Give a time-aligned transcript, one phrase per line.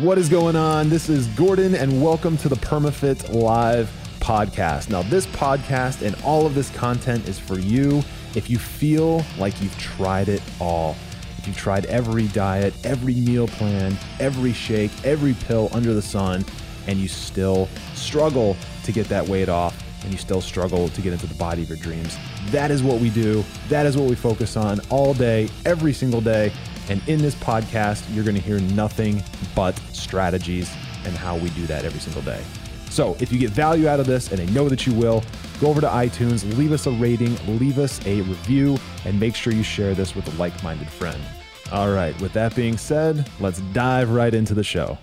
[0.00, 0.88] What is going on?
[0.88, 4.88] This is Gordon, and welcome to the PermaFit Live podcast.
[4.88, 8.02] Now, this podcast and all of this content is for you
[8.34, 10.96] if you feel like you've tried it all.
[11.36, 16.46] If you've tried every diet, every meal plan, every shake, every pill under the sun,
[16.86, 21.12] and you still struggle to get that weight off, and you still struggle to get
[21.12, 22.16] into the body of your dreams.
[22.46, 23.44] That is what we do.
[23.68, 26.54] That is what we focus on all day, every single day.
[26.90, 29.22] And in this podcast, you're going to hear nothing
[29.54, 30.68] but strategies
[31.04, 32.42] and how we do that every single day.
[32.90, 35.22] So if you get value out of this, and I know that you will,
[35.60, 39.52] go over to iTunes, leave us a rating, leave us a review, and make sure
[39.52, 41.22] you share this with a like minded friend.
[41.70, 44.98] All right, with that being said, let's dive right into the show.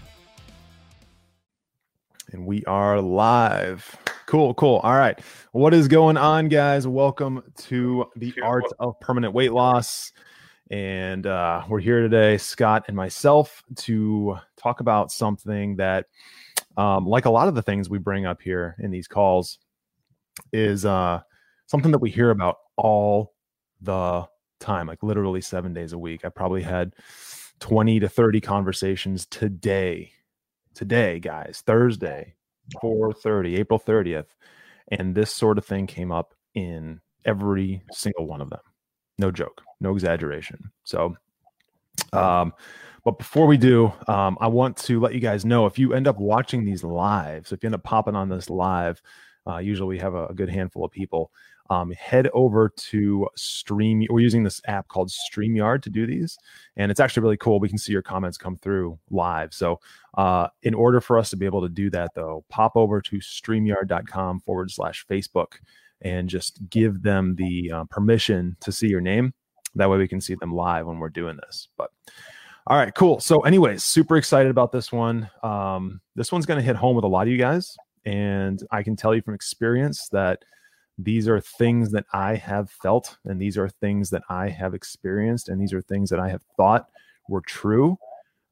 [2.34, 3.96] And we are live.
[4.26, 4.82] Cool, cool.
[4.84, 5.18] All right.
[5.54, 6.86] What is going on, guys?
[6.86, 10.12] Welcome to the Art of Permanent Weight Loss.
[10.70, 16.08] And uh, we're here today, Scott and myself, to talk about something that,
[16.76, 19.60] um, like a lot of the things we bring up here in these calls,
[20.52, 21.22] is uh,
[21.68, 23.34] something that we hear about all
[23.82, 24.28] the
[24.60, 26.26] time, like literally seven days a week.
[26.26, 26.94] I probably had
[27.60, 30.12] 20 to 30 conversations today.
[30.74, 32.36] Today, guys, Thursday,
[32.84, 34.28] 4:30, April 30th,
[34.90, 38.60] and this sort of thing came up in every single one of them.
[39.18, 40.72] No joke, no exaggeration.
[40.84, 41.18] So,
[42.14, 42.54] um,
[43.04, 46.08] but before we do, um, I want to let you guys know if you end
[46.08, 49.02] up watching these live, so if you end up popping on this live,
[49.48, 51.32] uh, usually we have a, a, good handful of people.
[51.70, 54.06] Um, head over to Stream.
[54.10, 56.38] We're using this app called StreamYard to do these,
[56.76, 57.60] and it's actually really cool.
[57.60, 59.54] We can see your comments come through live.
[59.54, 59.80] So,
[60.18, 63.18] uh, in order for us to be able to do that, though, pop over to
[63.18, 65.60] StreamYard.com forward slash Facebook
[66.02, 69.34] and just give them the uh, permission to see your name.
[69.76, 71.70] That way we can see them live when we're doing this.
[71.78, 71.92] But
[72.68, 73.20] all right, cool.
[73.20, 75.30] So, anyways, super excited about this one.
[75.42, 77.78] Um, this one's going to hit home with a lot of you guys.
[78.06, 80.44] And I can tell you from experience that
[80.98, 85.48] these are things that I have felt, and these are things that I have experienced,
[85.48, 86.90] and these are things that I have thought
[87.30, 87.98] were true.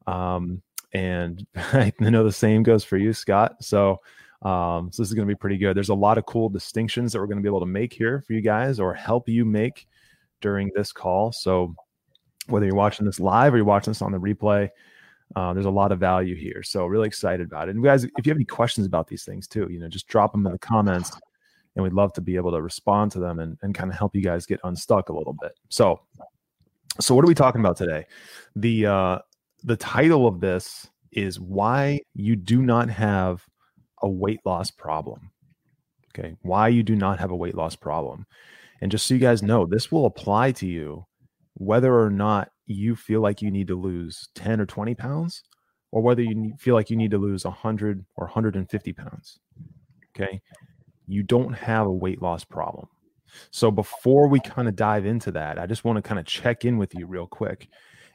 [0.06, 0.62] Um,
[0.94, 3.56] and I know the same goes for you, Scott.
[3.60, 4.00] So,
[4.42, 5.76] um, so this is going to be pretty good.
[5.76, 8.22] There's a lot of cool distinctions that we're going to be able to make here
[8.26, 9.86] for you guys or help you make
[10.40, 11.32] during this call.
[11.32, 11.74] So
[12.46, 14.68] whether you're watching this live or you're watching this on the replay,
[15.34, 16.62] uh, there's a lot of value here.
[16.62, 17.74] So really excited about it.
[17.74, 20.32] And guys, if you have any questions about these things too, you know, just drop
[20.32, 21.12] them in the comments
[21.74, 24.14] and we'd love to be able to respond to them and, and kind of help
[24.14, 25.52] you guys get unstuck a little bit.
[25.68, 26.00] So,
[27.00, 28.04] so what are we talking about today?
[28.54, 29.18] The, uh,
[29.64, 33.44] the title of this is why you do not have
[34.02, 35.30] a weight loss problem.
[36.16, 36.36] Okay.
[36.42, 38.26] Why you do not have a weight loss problem.
[38.80, 41.06] And just so you guys know, this will apply to you
[41.54, 45.42] whether or not you feel like you need to lose 10 or 20 pounds
[45.92, 49.38] or whether you feel like you need to lose 100 or 150 pounds.
[50.14, 50.40] Okay.
[51.06, 52.88] You don't have a weight loss problem.
[53.50, 56.64] So before we kind of dive into that, I just want to kind of check
[56.64, 57.68] in with you real quick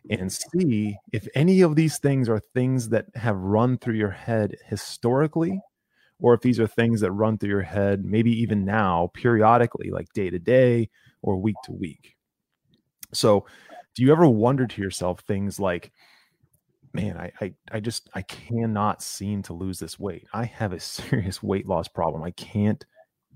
[0.09, 4.55] and see if any of these things are things that have run through your head
[4.65, 5.59] historically
[6.21, 10.07] or if these are things that run through your head, maybe even now, periodically, like
[10.13, 10.89] day to day
[11.21, 12.15] or week to week.
[13.13, 13.45] So,
[13.95, 15.91] do you ever wonder to yourself things like,
[16.93, 20.27] man, I, I, I just, I cannot seem to lose this weight.
[20.31, 22.23] I have a serious weight loss problem.
[22.23, 22.85] I can't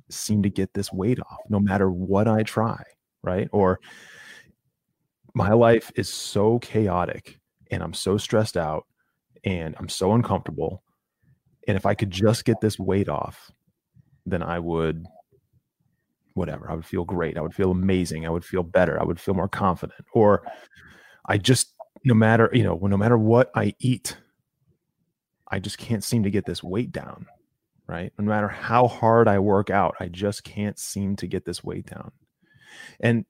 [0.09, 2.81] seem to get this weight off no matter what I try.
[3.23, 3.49] Right.
[3.51, 3.79] Or
[5.33, 7.39] my life is so chaotic
[7.71, 8.85] and I'm so stressed out
[9.43, 10.83] and I'm so uncomfortable
[11.67, 13.51] and if I could just get this weight off,
[14.25, 15.05] then I would,
[16.33, 17.37] whatever, I would feel great.
[17.37, 18.25] I would feel amazing.
[18.25, 18.99] I would feel better.
[18.99, 20.05] I would feel more confident.
[20.13, 20.43] Or
[21.27, 21.73] I just,
[22.03, 24.17] no matter, you know, no matter what I eat,
[25.47, 27.27] I just can't seem to get this weight down.
[27.87, 28.11] Right.
[28.17, 31.85] No matter how hard I work out, I just can't seem to get this weight
[31.85, 32.11] down.
[32.99, 33.25] And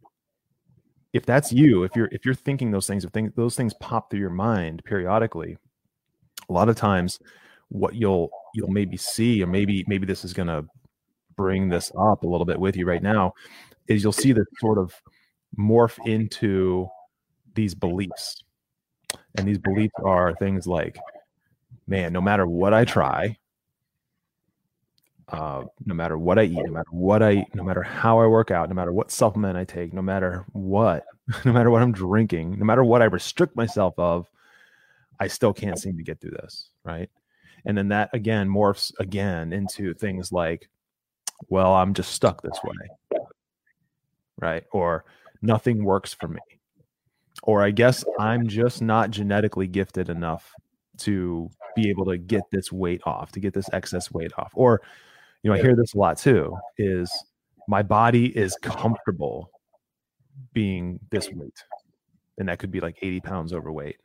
[1.11, 4.09] if that's you, if you're if you're thinking those things, if things those things pop
[4.09, 5.57] through your mind periodically,
[6.49, 7.19] a lot of times
[7.75, 10.65] what you'll you'll maybe see or maybe maybe this is going to
[11.35, 13.33] bring this up a little bit with you right now
[13.87, 14.93] is you'll see this sort of
[15.57, 16.87] morph into
[17.53, 18.43] these beliefs.
[19.37, 20.97] And these beliefs are things like,
[21.87, 23.37] man, no matter what I try,
[25.29, 28.27] uh, no matter what I eat, no matter what I eat, no matter how I
[28.27, 31.05] work out, no matter what supplement I take, no matter what,
[31.45, 34.29] no matter what I'm drinking, no matter what I restrict myself of,
[35.19, 36.69] I still can't seem to get through this.
[36.83, 37.09] Right.
[37.65, 40.69] And then that again morphs again into things like,
[41.49, 43.21] well, I'm just stuck this way.
[44.39, 44.63] Right.
[44.71, 45.05] Or
[45.41, 46.41] nothing works for me.
[47.43, 50.51] Or I guess I'm just not genetically gifted enough
[50.99, 54.51] to be able to get this weight off, to get this excess weight off.
[54.55, 54.81] Or,
[55.43, 57.11] you know, I hear this a lot too is
[57.67, 59.51] my body is comfortable
[60.53, 61.63] being this weight.
[62.37, 63.97] And that could be like 80 pounds overweight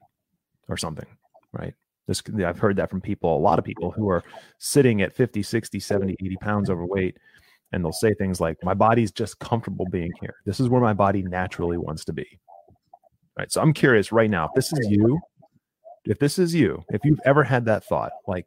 [0.69, 1.07] or something,
[1.53, 1.75] right?
[2.06, 4.25] This I've heard that from people, a lot of people who are
[4.58, 7.17] sitting at 50, 60, 70, 80 pounds overweight
[7.73, 10.35] and they'll say things like my body's just comfortable being here.
[10.44, 12.26] This is where my body naturally wants to be.
[13.38, 13.50] Right?
[13.52, 15.20] So I'm curious right now if this is you,
[16.05, 18.47] if this is you, if you've ever had that thought like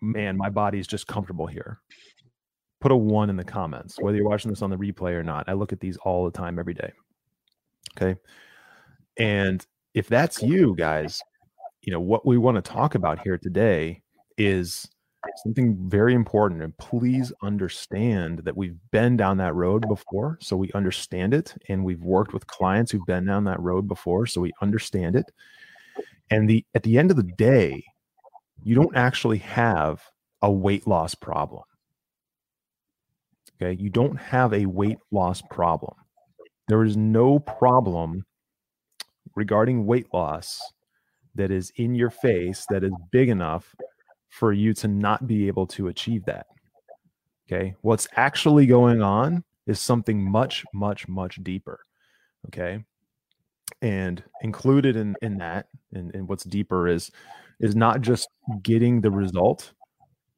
[0.00, 1.80] man, my body's just comfortable here.
[2.80, 5.48] Put a 1 in the comments whether you're watching this on the replay or not.
[5.48, 6.92] I look at these all the time every day.
[7.96, 8.18] Okay?
[9.18, 9.64] And
[9.94, 11.20] if that's you guys,
[11.82, 14.02] you know, what we want to talk about here today
[14.38, 14.88] is
[15.42, 16.62] something very important.
[16.62, 20.38] And please understand that we've been down that road before.
[20.40, 21.54] So we understand it.
[21.68, 24.26] And we've worked with clients who've been down that road before.
[24.26, 25.30] So we understand it.
[26.30, 27.84] And the at the end of the day,
[28.62, 30.02] you don't actually have
[30.40, 31.62] a weight loss problem.
[33.60, 33.80] Okay.
[33.80, 35.94] You don't have a weight loss problem.
[36.68, 38.24] There is no problem
[39.34, 40.60] regarding weight loss
[41.34, 43.74] that is in your face that is big enough
[44.28, 46.46] for you to not be able to achieve that.
[47.46, 47.74] Okay.
[47.82, 51.80] What's actually going on is something much, much, much deeper.
[52.46, 52.82] Okay.
[53.80, 57.10] And included in, in that, and, and what's deeper is
[57.60, 58.28] is not just
[58.62, 59.72] getting the result,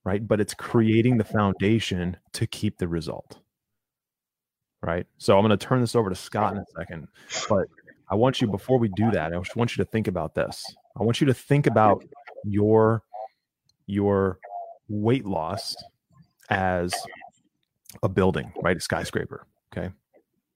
[0.04, 0.26] right?
[0.26, 3.38] But it's creating the foundation to keep the result.
[4.82, 5.06] Right.
[5.16, 7.08] So I'm going to turn this over to Scott in a second.
[7.48, 7.66] But
[8.10, 10.62] I want you, before we do that, I just want you to think about this.
[10.98, 12.04] I want you to think about
[12.44, 13.02] your
[13.86, 14.38] your
[14.88, 15.74] weight loss
[16.50, 16.94] as
[18.02, 18.76] a building, right?
[18.76, 19.46] A skyscraper.
[19.72, 19.90] Okay.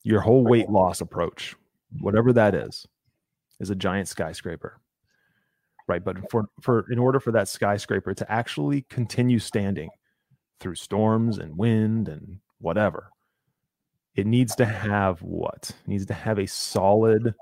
[0.02, 1.54] Your whole weight loss approach,
[2.00, 2.86] whatever that is,
[3.60, 4.80] is a giant skyscraper.
[5.86, 6.04] Right.
[6.04, 9.90] But for for in order for that skyscraper to actually continue standing
[10.60, 13.10] through storms and wind and whatever,
[14.14, 15.72] it needs to have what?
[15.84, 17.34] It needs to have a solid,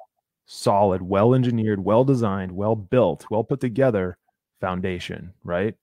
[0.47, 4.17] solid, well engineered, well designed, well built, well put together
[4.61, 5.75] foundation, right?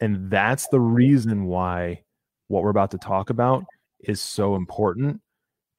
[0.00, 2.02] And that's the reason why
[2.48, 3.64] what we're about to talk about
[4.00, 5.20] is so important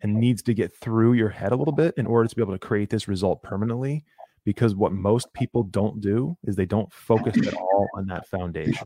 [0.02, 2.54] and needs to get through your head a little bit in order to be able
[2.54, 4.04] to create this result permanently.
[4.46, 8.86] Because what most people don't do is they don't focus at all on that foundation.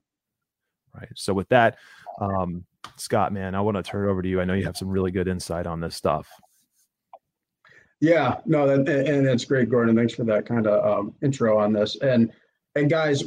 [0.93, 1.09] Right.
[1.15, 1.77] So, with that,
[2.21, 2.63] um,
[2.95, 4.39] Scott, man, I want to turn it over to you.
[4.39, 6.27] I know you have some really good insight on this stuff.
[7.99, 9.95] Yeah, no, that, and that's great, Gordon.
[9.95, 11.97] Thanks for that kind of um, intro on this.
[12.01, 12.31] And
[12.75, 13.23] and guys,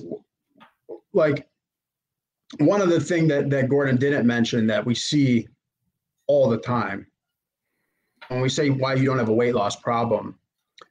[1.12, 1.48] like
[2.58, 5.48] one of the thing that that Gordon didn't mention that we see
[6.26, 7.06] all the time
[8.28, 10.38] when we say why you don't have a weight loss problem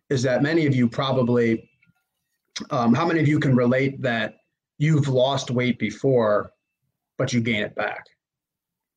[0.10, 1.70] is that many of you probably
[2.72, 4.36] um, how many of you can relate that
[4.78, 6.52] you've lost weight before
[7.18, 8.06] but you gain it back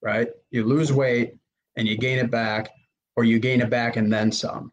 [0.02, 1.34] right you lose weight
[1.76, 2.70] and you gain it back
[3.16, 4.72] or you gain it back and then some.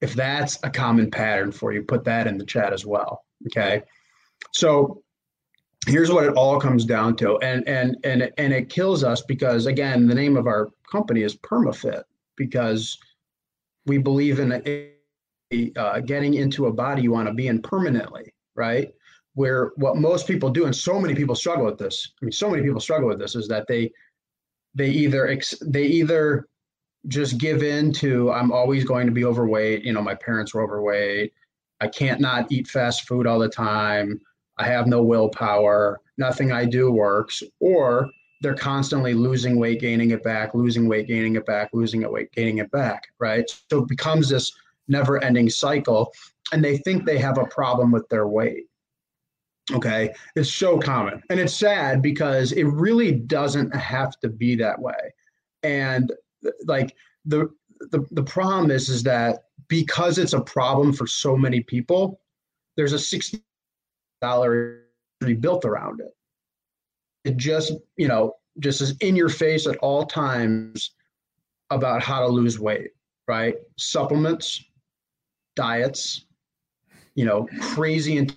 [0.00, 3.82] If that's a common pattern for you put that in the chat as well okay?
[4.52, 5.02] So
[5.86, 9.66] here's what it all comes down to and and and and it kills us because
[9.66, 12.04] again the name of our company is permafit
[12.36, 12.96] because
[13.84, 18.32] we believe in a, uh, getting into a body you want to be in permanently
[18.56, 18.92] right?
[19.34, 22.48] Where what most people do and so many people struggle with this i mean so
[22.48, 23.90] many people struggle with this is that they
[24.76, 26.46] they either ex, they either
[27.08, 30.62] just give in to i'm always going to be overweight you know my parents were
[30.62, 31.32] overweight
[31.80, 34.20] i can't not eat fast food all the time
[34.58, 38.08] I have no willpower, nothing I do works, or
[38.40, 42.30] they're constantly losing weight, gaining it back, losing weight, gaining it back, losing it weight,
[42.32, 43.44] gaining it back, right?
[43.70, 44.52] So it becomes this
[44.86, 46.12] never ending cycle,
[46.52, 48.66] and they think they have a problem with their weight.
[49.72, 54.78] Okay, it's so common, and it's sad because it really doesn't have to be that
[54.78, 55.14] way.
[55.62, 56.12] And
[56.66, 57.48] like the
[57.90, 62.20] the, the problem is is that because it's a problem for so many people,
[62.76, 63.42] there's a 60
[64.20, 64.84] dollar
[65.40, 66.14] built around it.
[67.24, 70.92] It just, you know, just is in your face at all times
[71.70, 72.90] about how to lose weight,
[73.26, 73.54] right?
[73.78, 74.62] Supplements,
[75.56, 76.26] diets,
[77.14, 78.28] you know, crazy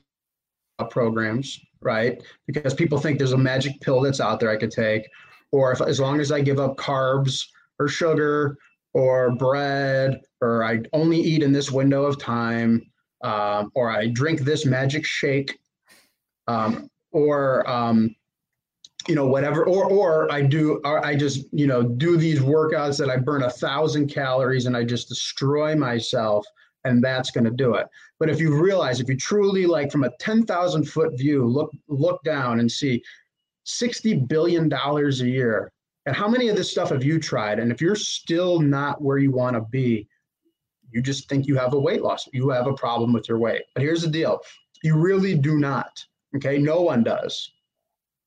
[0.90, 2.24] programs, right?
[2.46, 5.08] Because people think there's a magic pill that's out there I could take,
[5.52, 7.44] or if as long as I give up carbs
[7.80, 8.58] or sugar
[8.94, 12.82] or bread, or I only eat in this window of time,
[13.24, 15.58] um, or I drink this magic shake,
[16.48, 18.16] um, or um,
[19.08, 22.98] you know whatever, or or I do, or I just you know do these workouts
[22.98, 26.46] that I burn a thousand calories and I just destroy myself,
[26.84, 27.88] and that's going to do it.
[28.20, 31.72] But if you realize, if you truly like from a ten thousand foot view, look
[31.88, 33.04] look down and see
[33.64, 35.72] sixty billion dollars a year.
[36.08, 37.60] And how many of this stuff have you tried?
[37.60, 40.08] And if you're still not where you want to be,
[40.90, 42.30] you just think you have a weight loss.
[42.32, 43.64] You have a problem with your weight.
[43.76, 44.40] But here's the deal
[44.84, 46.02] you really do not.
[46.34, 46.58] Okay.
[46.60, 47.52] No one does.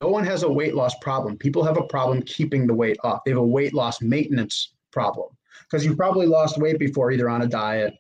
[0.03, 1.39] No one has a weight loss problem.
[1.39, 3.21] People have a problem keeping the weight off.
[3.25, 5.29] They have a weight loss maintenance problem
[5.63, 7.95] because you probably lost weight before, either on a diet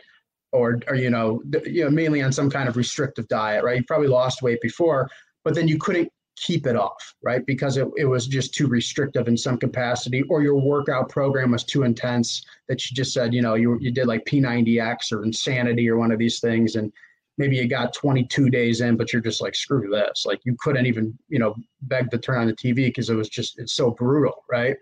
[0.52, 3.78] or, or you know, you know, mainly on some kind of restrictive diet, right?
[3.78, 5.08] You probably lost weight before,
[5.42, 7.44] but then you couldn't keep it off, right?
[7.46, 11.64] Because it, it was just too restrictive in some capacity, or your workout program was
[11.64, 15.88] too intense that you just said, you know, you, you did like P90X or Insanity
[15.88, 16.76] or one of these things.
[16.76, 16.92] And
[17.38, 20.24] maybe you got 22 days in, but you're just like, screw this.
[20.26, 23.28] Like you couldn't even, you know, beg to turn on the TV because it was
[23.28, 24.76] just, it's so brutal, right?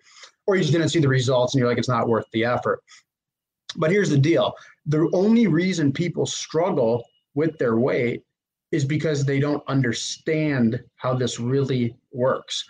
[0.47, 2.83] Or you just didn't see the results and you're like, it's not worth the effort.
[3.76, 4.55] But here's the deal
[4.87, 8.25] the only reason people struggle with their weight
[8.71, 12.65] is because they don't understand how this really works.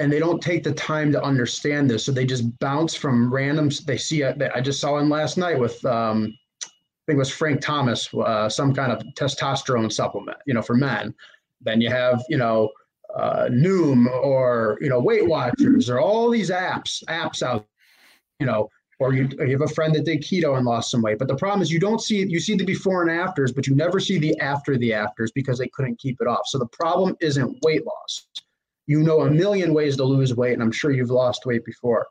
[0.00, 2.04] And they don't take the time to understand this.
[2.04, 5.84] So they just bounce from random they see i just saw him last night with
[5.84, 6.68] um, i
[7.06, 11.14] think it was frank thomas uh, some kind of testosterone supplement you know for men.
[11.60, 12.70] Then you have you know
[13.16, 17.66] uh, noom or you know weight watchers or all these apps apps out
[18.38, 21.18] you know or you, you have a friend that did keto and lost some weight.
[21.18, 23.74] But the problem is you don't see you see the before and afters, but you
[23.74, 26.46] never see the after the afters because they couldn't keep it off.
[26.46, 28.26] So the problem isn't weight loss.
[28.86, 32.06] You know a million ways to lose weight, and I'm sure you've lost weight before.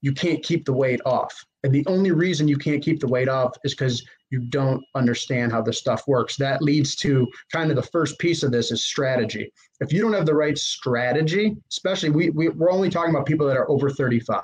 [0.00, 1.44] You can't keep the weight off.
[1.64, 5.52] And the only reason you can't keep the weight off is because you don't understand
[5.52, 6.36] how this stuff works.
[6.36, 9.52] That leads to kind of the first piece of this is strategy.
[9.80, 13.46] If you don't have the right strategy, especially we, we we're only talking about people
[13.46, 14.42] that are over 35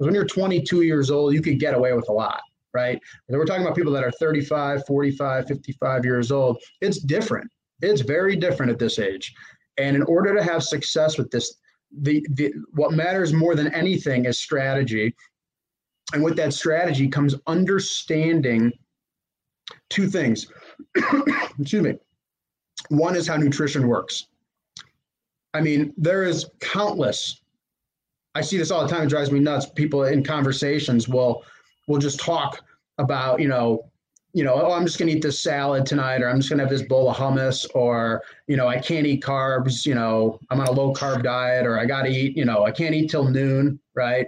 [0.00, 2.40] because when you're 22 years old, you could get away with a lot,
[2.72, 2.98] right?
[3.28, 6.58] We're talking about people that are 35, 45, 55 years old.
[6.80, 7.50] It's different.
[7.82, 9.34] It's very different at this age.
[9.76, 11.54] And in order to have success with this,
[12.00, 15.14] the, the what matters more than anything is strategy.
[16.14, 18.72] And with that strategy comes understanding
[19.90, 20.46] two things.
[21.58, 21.98] Excuse me.
[22.88, 24.28] One is how nutrition works.
[25.52, 27.39] I mean, there is countless
[28.34, 29.04] I see this all the time.
[29.04, 29.66] It drives me nuts.
[29.66, 31.44] People in conversations will
[31.88, 32.62] will just talk
[32.98, 33.90] about, you know,
[34.32, 36.70] you know, oh, I'm just gonna eat this salad tonight, or I'm just gonna have
[36.70, 39.84] this bowl of hummus, or you know, I can't eat carbs.
[39.84, 42.36] You know, I'm on a low carb diet, or I gotta eat.
[42.36, 44.26] You know, I can't eat till noon, right?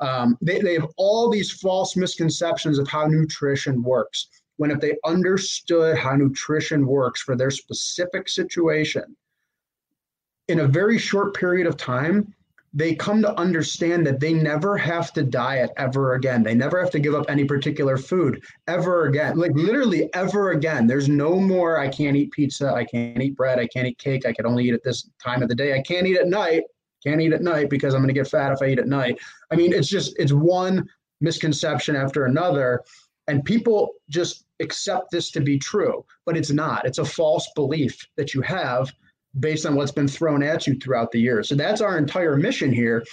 [0.00, 4.28] Um, they they have all these false misconceptions of how nutrition works.
[4.58, 9.16] When if they understood how nutrition works for their specific situation,
[10.48, 12.34] in a very short period of time,
[12.72, 16.42] they come to understand that they never have to diet ever again.
[16.42, 19.36] They never have to give up any particular food ever again.
[19.36, 20.86] Like literally ever again.
[20.86, 24.24] There's no more I can't eat pizza, I can't eat bread, I can't eat cake,
[24.24, 25.74] I can only eat at this time of the day.
[25.74, 26.62] I can't eat at night.
[27.04, 29.18] Can't eat at night because I'm going to get fat if I eat at night.
[29.50, 30.88] I mean, it's just it's one
[31.20, 32.82] misconception after another
[33.26, 36.84] and people just accept this to be true, but it's not.
[36.84, 38.92] It's a false belief that you have
[39.38, 41.48] based on what's been thrown at you throughout the years.
[41.48, 43.04] So that's our entire mission here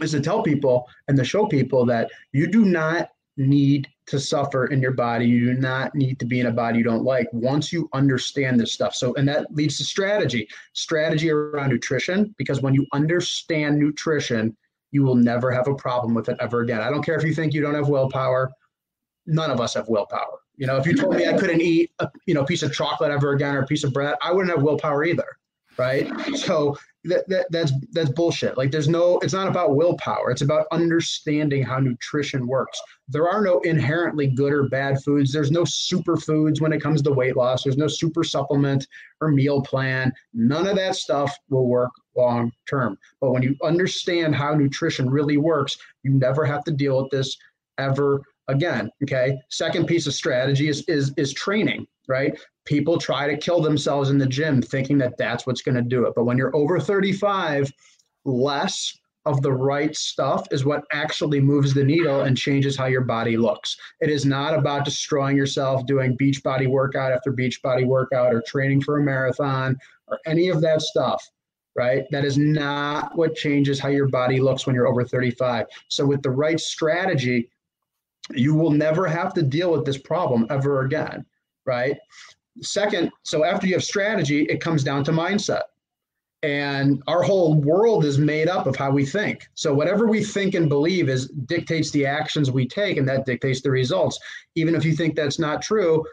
[0.00, 4.66] is to tell people and to show people that you do not need to suffer
[4.66, 5.26] in your body.
[5.26, 8.60] You do not need to be in a body you don't like once you understand
[8.60, 8.94] this stuff.
[8.94, 14.56] So, and that leads to strategy, strategy around nutrition, because when you understand nutrition,
[14.90, 16.80] you will never have a problem with it ever again.
[16.80, 18.50] I don't care if you think you don't have willpower.
[19.26, 20.41] None of us have willpower.
[20.62, 23.10] You know, if you told me I couldn't eat a you know piece of chocolate
[23.10, 25.26] ever again or a piece of bread, I wouldn't have willpower either,
[25.76, 26.08] right?
[26.36, 28.56] So that, that that's that's bullshit.
[28.56, 30.30] Like there's no, it's not about willpower.
[30.30, 32.80] It's about understanding how nutrition works.
[33.08, 35.32] There are no inherently good or bad foods.
[35.32, 37.64] There's no superfoods when it comes to weight loss.
[37.64, 38.86] There's no super supplement
[39.20, 40.12] or meal plan.
[40.32, 42.96] None of that stuff will work long term.
[43.20, 47.36] But when you understand how nutrition really works, you never have to deal with this
[47.78, 53.36] ever again okay second piece of strategy is is is training right people try to
[53.36, 56.36] kill themselves in the gym thinking that that's what's going to do it but when
[56.36, 57.70] you're over 35
[58.24, 63.02] less of the right stuff is what actually moves the needle and changes how your
[63.02, 63.76] body looks.
[64.00, 68.42] It is not about destroying yourself doing beach body workout after beach body workout or
[68.46, 69.76] training for a marathon
[70.08, 71.24] or any of that stuff,
[71.76, 72.04] right?
[72.10, 75.66] That is not what changes how your body looks when you're over 35.
[75.88, 77.48] So, with the right strategy,
[78.34, 81.24] you will never have to deal with this problem ever again,
[81.66, 81.96] right?
[82.60, 85.62] Second, so after you have strategy, it comes down to mindset.
[86.42, 89.46] And our whole world is made up of how we think.
[89.54, 93.62] So whatever we think and believe is dictates the actions we take and that dictates
[93.62, 94.18] the results.
[94.56, 96.04] Even if you think that's not true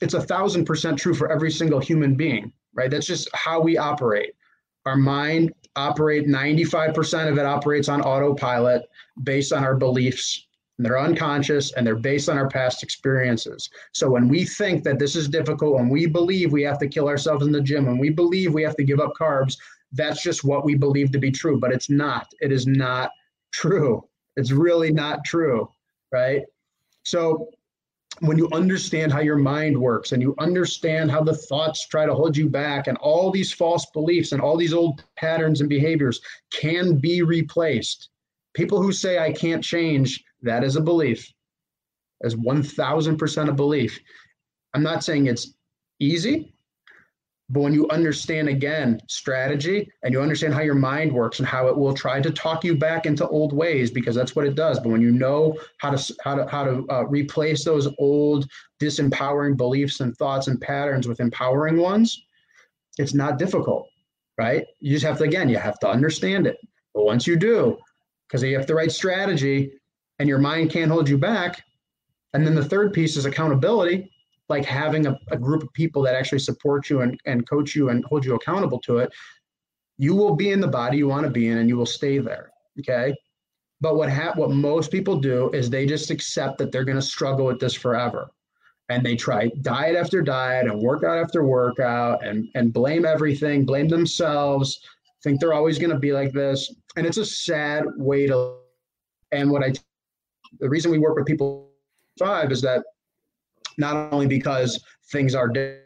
[0.00, 2.90] it's a thousand percent true for every single human being right?
[2.90, 4.32] That's just how we operate.
[4.86, 8.82] Our mind operate 95% of it operates on autopilot
[9.22, 10.46] based on our beliefs
[10.78, 13.68] and they're unconscious and they're based on our past experiences.
[13.92, 17.08] So when we think that this is difficult, when we believe we have to kill
[17.08, 19.56] ourselves in the gym, when we believe we have to give up carbs,
[19.92, 22.28] that's just what we believe to be true, but it's not.
[22.40, 23.10] It is not
[23.52, 24.06] true.
[24.36, 25.68] It's really not true,
[26.12, 26.42] right?
[27.04, 27.48] So
[28.20, 32.14] when you understand how your mind works and you understand how the thoughts try to
[32.14, 36.20] hold you back and all these false beliefs and all these old patterns and behaviors
[36.52, 38.10] can be replaced.
[38.54, 41.32] People who say I can't change, that is a belief.
[42.22, 43.98] As 1000% a belief.
[44.74, 45.54] I'm not saying it's
[46.00, 46.54] easy.
[47.50, 51.66] But when you understand again strategy and you understand how your mind works and how
[51.68, 54.78] it will try to talk you back into old ways because that's what it does.
[54.78, 58.46] But when you know how to how to how to uh, replace those old
[58.80, 62.22] disempowering beliefs and thoughts and patterns with empowering ones,
[62.98, 63.88] it's not difficult,
[64.36, 64.66] right?
[64.80, 66.58] You just have to again you have to understand it.
[66.94, 67.78] But once you do,
[68.28, 69.72] because you have the right strategy
[70.18, 71.62] and your mind can't hold you back,
[72.32, 74.10] and then the third piece is accountability
[74.48, 77.90] like having a, a group of people that actually support you and, and coach you
[77.90, 79.12] and hold you accountable to it,
[79.98, 82.18] you will be in the body you want to be in and you will stay
[82.18, 82.50] there.
[82.78, 83.14] Okay.
[83.80, 87.02] But what ha- what most people do is they just accept that they're going to
[87.02, 88.28] struggle with this forever.
[88.88, 93.86] And they try diet after diet and workout after workout and, and blame everything, blame
[93.86, 94.80] themselves,
[95.22, 96.74] think they're always going to be like this.
[96.96, 98.54] And it's a sad way to.
[99.30, 99.74] And what I,
[100.60, 101.70] the reason we work with people
[102.18, 102.82] five is that
[103.76, 105.78] not only because things are to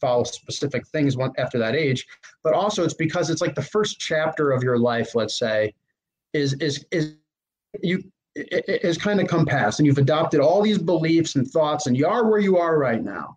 [0.00, 2.06] follow specific things after that age,
[2.42, 5.74] but also it's because it's like the first chapter of your life, let's say,
[6.32, 7.16] is is is
[7.82, 8.02] you
[8.36, 12.06] is kind of come past and you've adopted all these beliefs and thoughts and you
[12.06, 13.36] are where you are right now.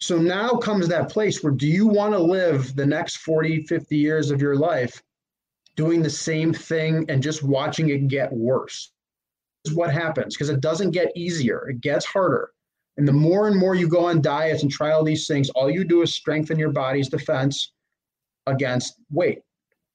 [0.00, 3.96] So now comes that place where do you want to live the next 40, 50
[3.96, 5.02] years of your life
[5.76, 8.92] doing the same thing and just watching it get worse?
[9.64, 12.50] Is what happens because it doesn't get easier, it gets harder.
[12.96, 15.70] And the more and more you go on diets and try all these things, all
[15.70, 17.72] you do is strengthen your body's defense
[18.46, 19.42] against weight.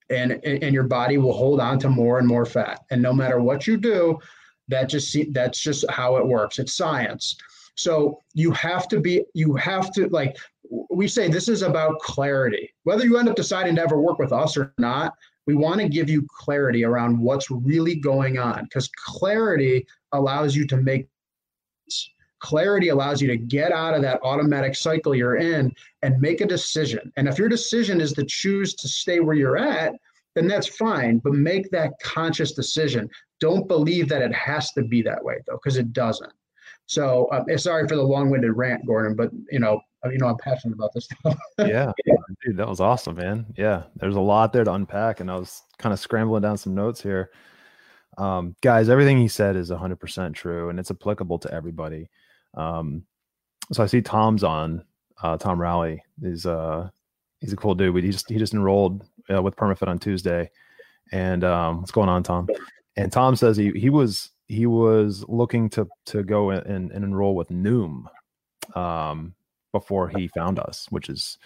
[0.09, 2.81] And, and your body will hold on to more and more fat.
[2.91, 4.19] And no matter what you do,
[4.67, 6.59] that just that's just how it works.
[6.59, 7.35] It's science.
[7.75, 10.37] So you have to be, you have to like
[10.89, 12.73] we say this is about clarity.
[12.83, 15.13] Whether you end up deciding to ever work with us or not,
[15.45, 20.65] we want to give you clarity around what's really going on because clarity allows you
[20.67, 21.07] to make
[22.43, 26.45] Clarity allows you to get out of that automatic cycle you're in and make a
[26.45, 27.09] decision.
[27.15, 29.93] And if your decision is to choose to stay where you're at,
[30.35, 33.09] then that's fine, but make that conscious decision.
[33.39, 36.33] Don't believe that it has to be that way though, because it doesn't.
[36.85, 40.37] So, uh, sorry for the long-winded rant, Gordon, but you know, uh, you know, I'm
[40.37, 41.37] passionate about this stuff.
[41.59, 41.91] yeah,
[42.45, 43.45] dude, that was awesome, man.
[43.57, 46.75] Yeah, there's a lot there to unpack, and I was kind of scrambling down some
[46.75, 47.31] notes here.
[48.17, 52.09] Um, guys, everything he said is 100% true, and it's applicable to everybody.
[52.53, 53.03] Um,
[53.71, 54.83] so I see Tom's on.
[55.21, 56.89] Uh, Tom Rowley is uh,
[57.39, 58.03] he's a cool dude.
[58.03, 60.51] He just he just enrolled uh, with Permafit on Tuesday.
[61.11, 62.49] And um, what's going on, Tom?
[62.97, 67.35] And Tom says he he was he was looking to to go and, and enroll
[67.35, 68.05] with Noom
[68.75, 69.33] um,
[69.71, 71.37] before he found us, which is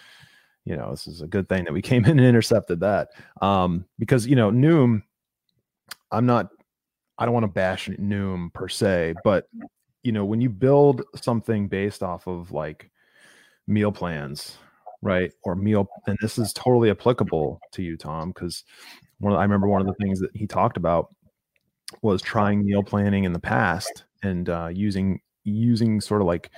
[0.64, 3.08] you know this is a good thing that we came in and intercepted that
[3.40, 5.02] um, because you know Noom.
[6.10, 6.48] I'm not.
[7.18, 9.48] I don't want to bash Noom per se, but
[10.02, 12.90] you know when you build something based off of like
[13.66, 14.56] meal plans
[15.02, 18.64] right or meal and this is totally applicable to you tom because
[19.18, 21.14] one of, i remember one of the things that he talked about
[22.02, 26.50] was trying meal planning in the past and uh, using using sort of like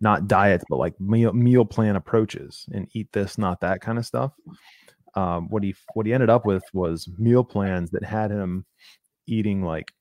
[0.00, 4.06] not diets but like meal meal plan approaches and eat this not that kind of
[4.06, 4.32] stuff
[5.14, 8.64] um, what he what he ended up with was meal plans that had him
[9.26, 9.92] eating like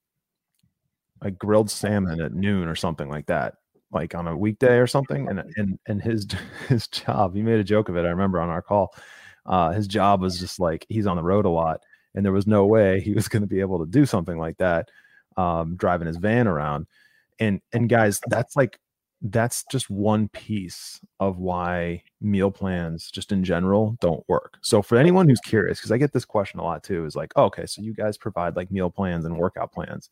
[1.24, 3.56] like grilled salmon at noon or something like that,
[3.92, 5.28] like on a weekday or something.
[5.28, 6.28] And and and his
[6.68, 8.06] his job, he made a joke of it.
[8.06, 8.94] I remember on our call,
[9.46, 11.82] uh, his job was just like he's on the road a lot,
[12.15, 14.58] and there was no way he was going to be able to do something like
[14.58, 14.89] that,
[15.38, 16.88] um, driving his van around.
[17.39, 18.80] And and guys, that's like
[19.22, 24.58] that's just one piece of why meal plans just in general don't work.
[24.62, 27.34] So for anyone who's curious, because I get this question a lot too, is like,
[27.36, 30.10] oh, okay, so you guys provide like meal plans and workout plans.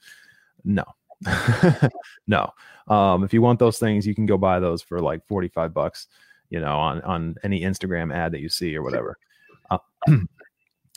[0.65, 0.83] No.
[2.27, 2.51] no.
[2.88, 6.07] Um, if you want those things, you can go buy those for like 45 bucks,
[6.49, 9.17] you know, on on any Instagram ad that you see or whatever.
[9.71, 9.77] Uh,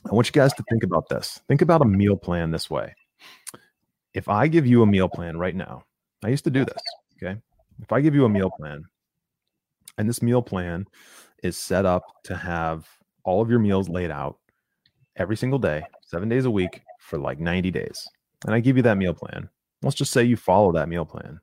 [0.08, 1.40] I want you guys to think about this.
[1.48, 2.94] Think about a meal plan this way.
[4.14, 5.84] If I give you a meal plan right now,
[6.24, 6.82] I used to do this,
[7.16, 7.40] okay?
[7.82, 8.84] if I give you a meal plan
[9.98, 10.86] and this meal plan
[11.42, 12.86] is set up to have
[13.24, 14.38] all of your meals laid out
[15.16, 18.08] every single day, seven days a week for like 90 days,
[18.46, 19.48] and I give you that meal plan,
[19.82, 21.40] let's just say you follow that meal plan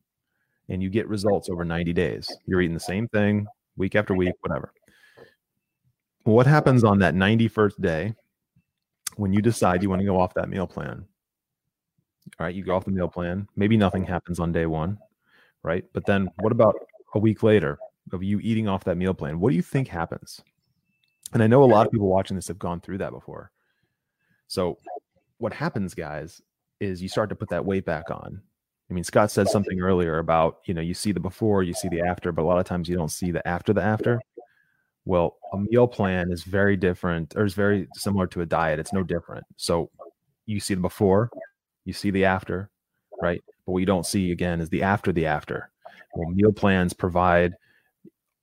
[0.70, 2.30] and you get results over 90 days.
[2.46, 4.74] You're eating the same thing week after week, whatever.
[6.24, 8.16] What happens on that 91st day
[9.18, 11.06] when you decide you want to go off that meal plan?
[12.40, 13.48] All right, you go off the meal plan.
[13.56, 14.98] Maybe nothing happens on day one
[15.68, 15.84] right?
[15.94, 16.76] But then what about
[17.14, 17.78] a week later
[18.14, 19.40] of you eating off that meal plan?
[19.40, 20.42] What do you think happens?
[21.34, 23.52] And I know a lot of people watching this have gone through that before.
[24.48, 24.78] So
[25.40, 26.42] what happens, guys,
[26.80, 28.42] is you start to put that weight back on.
[28.90, 31.90] I mean, Scott said something earlier about, you know, you see the before, you see
[31.90, 34.22] the after, but a lot of times you don't see the after the after.
[35.08, 38.78] Well, a meal plan is very different or is very similar to a diet.
[38.78, 39.46] It's no different.
[39.56, 39.90] So
[40.46, 41.30] you see the before,
[41.86, 42.70] you see the after,
[43.22, 43.42] right?
[43.66, 45.72] But what you don't see again is the after the after.
[46.14, 47.54] Well, meal plans provide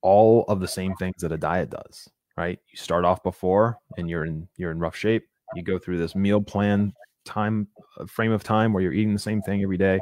[0.01, 2.59] all of the same things that a diet does, right?
[2.71, 5.27] You start off before and you're in you're in rough shape.
[5.55, 6.95] You go through this meal plan
[7.27, 7.69] time
[8.01, 10.01] uh, frame of time where you're eating the same thing every day.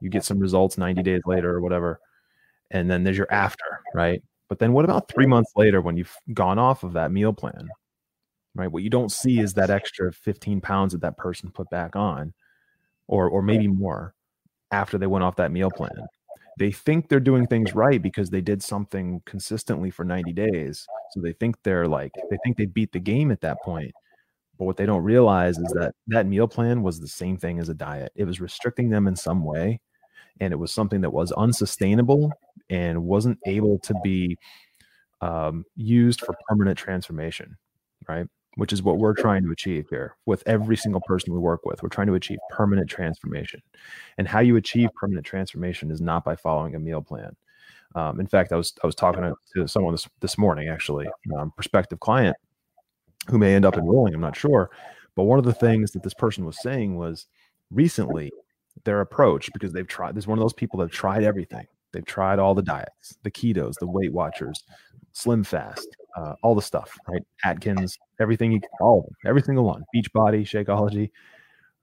[0.00, 2.00] You get some results 90 days later or whatever.
[2.70, 4.22] And then there's your after, right?
[4.48, 7.68] But then what about 3 months later when you've gone off of that meal plan?
[8.54, 8.70] Right?
[8.70, 12.32] What you don't see is that extra 15 pounds that that person put back on
[13.06, 14.14] or or maybe more
[14.70, 16.06] after they went off that meal plan.
[16.58, 20.86] They think they're doing things right because they did something consistently for 90 days.
[21.12, 23.92] So they think they're like, they think they beat the game at that point.
[24.58, 27.68] But what they don't realize is that that meal plan was the same thing as
[27.68, 28.10] a diet.
[28.16, 29.80] It was restricting them in some way.
[30.40, 32.32] And it was something that was unsustainable
[32.70, 34.36] and wasn't able to be
[35.20, 37.56] um, used for permanent transformation.
[38.08, 38.26] Right
[38.58, 41.80] which is what we're trying to achieve here with every single person we work with.
[41.80, 43.62] We're trying to achieve permanent transformation.
[44.18, 47.36] And how you achieve permanent transformation is not by following a meal plan.
[47.94, 51.06] Um, in fact, I was I was talking to, to someone this, this morning, actually,
[51.38, 52.36] um, prospective client
[53.30, 54.12] who may end up enrolling.
[54.12, 54.70] I'm not sure,
[55.14, 57.28] but one of the things that this person was saying was
[57.70, 58.32] recently
[58.84, 60.14] their approach because they've tried.
[60.14, 61.66] There's one of those people that have tried everything.
[61.92, 64.62] They've tried all the diets, the ketos, the Weight Watchers,
[65.12, 67.22] Slim Fast, uh, all the stuff, right?
[67.44, 71.10] Atkins, everything, you, all of them, every single one, Beachbody, Shakeology,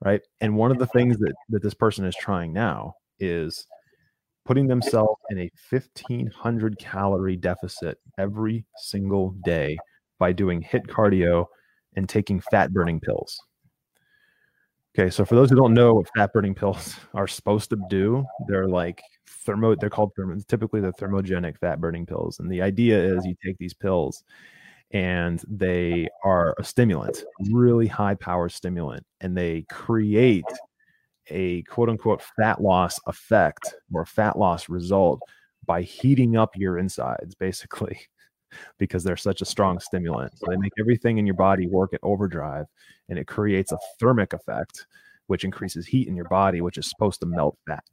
[0.04, 0.20] right?
[0.40, 3.66] And one of the things that that this person is trying now is
[4.44, 9.76] putting themselves in a 1500 calorie deficit every single day
[10.18, 11.46] by doing HIIT cardio
[11.96, 13.38] and taking fat burning pills.
[14.98, 18.24] Okay, so for those who don't know what fat burning pills are supposed to do,
[18.48, 19.74] they're like thermo.
[19.74, 20.38] They're called thermo.
[20.48, 24.24] Typically, they're thermogenic fat burning pills, and the idea is you take these pills,
[24.92, 30.46] and they are a stimulant, really high power stimulant, and they create
[31.28, 35.20] a quote unquote fat loss effect or fat loss result
[35.66, 37.98] by heating up your insides, basically,
[38.78, 40.38] because they're such a strong stimulant.
[40.38, 42.66] So they make everything in your body work at overdrive
[43.08, 44.86] and it creates a thermic effect,
[45.26, 47.84] which increases heat in your body, which is supposed to melt fat.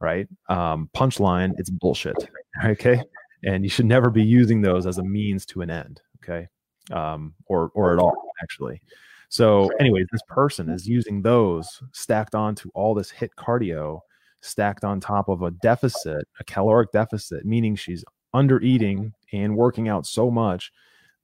[0.00, 0.28] Right?
[0.48, 2.16] Um, punchline, it's bullshit.
[2.64, 3.02] Okay.
[3.42, 6.00] And you should never be using those as a means to an end.
[6.22, 6.46] Okay.
[6.92, 8.80] Um, or or at all, actually.
[9.28, 13.98] So, anyways, this person is using those stacked onto all this HIIT cardio,
[14.42, 19.88] stacked on top of a deficit, a caloric deficit, meaning she's under eating and working
[19.88, 20.72] out so much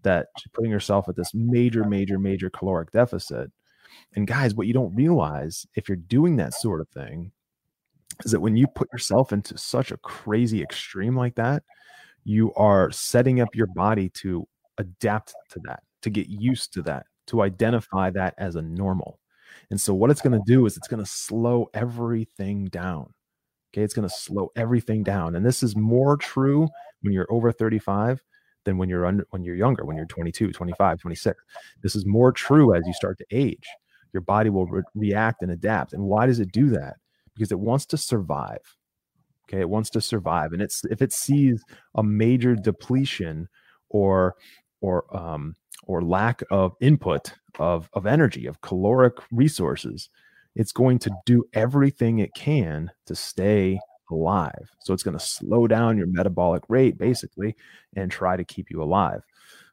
[0.02, 3.50] that she's putting herself at this major, major, major caloric deficit.
[4.14, 7.32] And guys, what you don't realize if you're doing that sort of thing
[8.24, 11.62] is that when you put yourself into such a crazy extreme like that,
[12.24, 14.46] you are setting up your body to
[14.78, 19.18] adapt to that, to get used to that, to identify that as a normal.
[19.70, 23.12] And so, what it's going to do is it's going to slow everything down.
[23.72, 23.82] Okay.
[23.82, 25.36] It's going to slow everything down.
[25.36, 26.68] And this is more true
[27.02, 28.22] when you're over 35
[28.64, 31.42] than when you're under when you're younger when you're 22 25 26
[31.82, 33.68] this is more true as you start to age.
[34.12, 35.92] Your body will re- react and adapt.
[35.92, 36.96] And why does it do that?
[37.34, 38.58] Because it wants to survive
[39.50, 39.60] okay?
[39.60, 40.52] It wants to survive.
[40.52, 41.62] And it's if it sees
[41.94, 43.48] a major depletion
[43.88, 44.36] or
[44.80, 50.08] or um, or lack of input of, of energy, of caloric resources,
[50.54, 54.70] it's going to do everything it can to stay alive.
[54.80, 57.56] So it's going to slow down your metabolic rate basically
[57.96, 59.22] and try to keep you alive.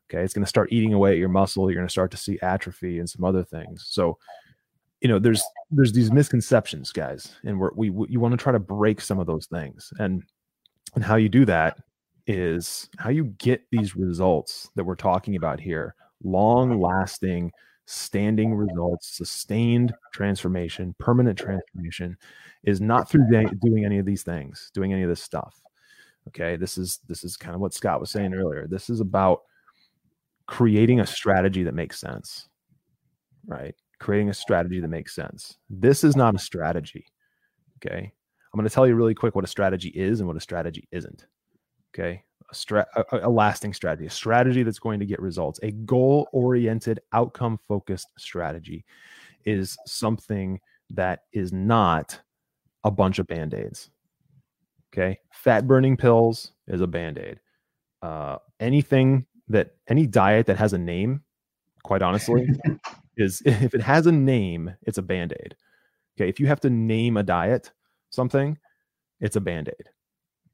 [0.10, 0.24] Okay.
[0.24, 1.70] It's going to start eating away at your muscle.
[1.70, 3.86] You're going to start to see atrophy and some other things.
[3.90, 4.18] So,
[5.02, 8.52] you know, there's there's these misconceptions, guys, and we're, we we you want to try
[8.52, 10.24] to break some of those things, and
[10.96, 11.78] and how you do that
[12.26, 17.52] is how you get these results that we're talking about here, long lasting,
[17.88, 22.18] standing results, sustained transformation, permanent transformation,
[22.66, 23.26] is not through
[23.62, 25.60] doing any of these things, doing any of this stuff.
[26.28, 28.68] Okay, this is this is kind of what Scott was saying earlier.
[28.68, 29.44] This is about
[30.46, 32.50] creating a strategy that makes sense,
[33.46, 33.74] right?
[34.00, 35.58] Creating a strategy that makes sense.
[35.70, 37.06] This is not a strategy.
[37.78, 38.12] Okay.
[38.54, 40.88] I'm going to tell you really quick what a strategy is and what a strategy
[40.92, 41.28] isn't.
[41.94, 42.24] Okay.
[42.50, 46.30] A, stra- a, a lasting strategy, a strategy that's going to get results, a goal
[46.32, 48.86] oriented, outcome focused strategy
[49.46, 50.60] is something
[50.92, 52.22] that is not
[52.84, 53.90] a bunch of band aids.
[54.94, 55.20] Okay.
[55.32, 57.40] Fat burning pills is a band aid.
[58.02, 61.22] Uh, anything that any diet that has a name,
[61.84, 62.48] quite honestly,
[63.18, 65.56] is if it has a name, it's a band aid.
[66.18, 66.30] Okay.
[66.30, 67.72] If you have to name a diet
[68.10, 68.58] something,
[69.20, 69.90] it's a band aid.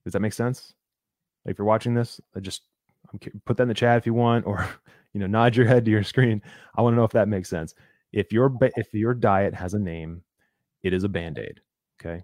[0.03, 0.73] Does that make sense?
[1.45, 2.63] Like if you're watching this, I just
[3.45, 4.67] put that in the chat if you want, or
[5.13, 6.41] you know, nod your head to your screen.
[6.75, 7.73] I want to know if that makes sense.
[8.11, 10.23] If your if your diet has a name,
[10.83, 11.61] it is a band aid.
[11.99, 12.23] Okay.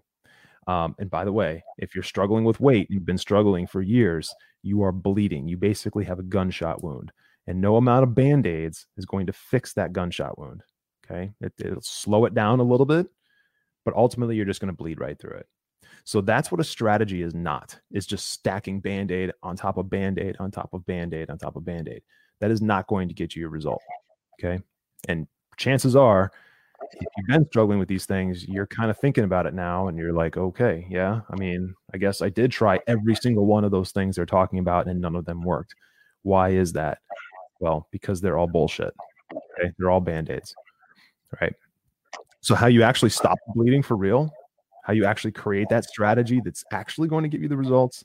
[0.67, 4.32] Um, and by the way, if you're struggling with weight, you've been struggling for years,
[4.62, 5.47] you are bleeding.
[5.47, 7.12] You basically have a gunshot wound,
[7.47, 10.62] and no amount of band aids is going to fix that gunshot wound.
[11.05, 11.34] Okay.
[11.41, 13.08] It, it'll slow it down a little bit,
[13.84, 15.47] but ultimately you're just going to bleed right through it.
[16.04, 17.80] So that's what a strategy is not.
[17.92, 21.66] It's just stacking band-aid on top of band-aid on top of band-aid on top of
[21.66, 22.02] band-aid.
[22.40, 23.82] That is not going to get you a result.
[24.40, 24.62] Okay.
[25.08, 26.32] And chances are
[26.94, 29.98] if you've been struggling with these things, you're kind of thinking about it now and
[29.98, 33.72] you're like, okay, yeah, I mean, I guess I did try every single one of
[33.72, 35.76] those things they're talking about and none of them worked.
[36.24, 37.00] Why is that?
[37.60, 38.94] Well, because they're all bullshit.
[39.34, 39.72] Okay.
[39.78, 40.56] They're all band aids.
[41.40, 41.54] Right.
[42.42, 44.32] So, how you actually stop bleeding for real,
[44.89, 48.04] how you actually create that strategy that's actually going to give you the results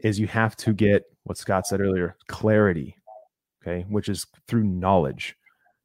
[0.00, 2.96] is you have to get what Scott said earlier clarity.
[3.60, 3.84] Okay.
[3.90, 5.36] Which is through knowledge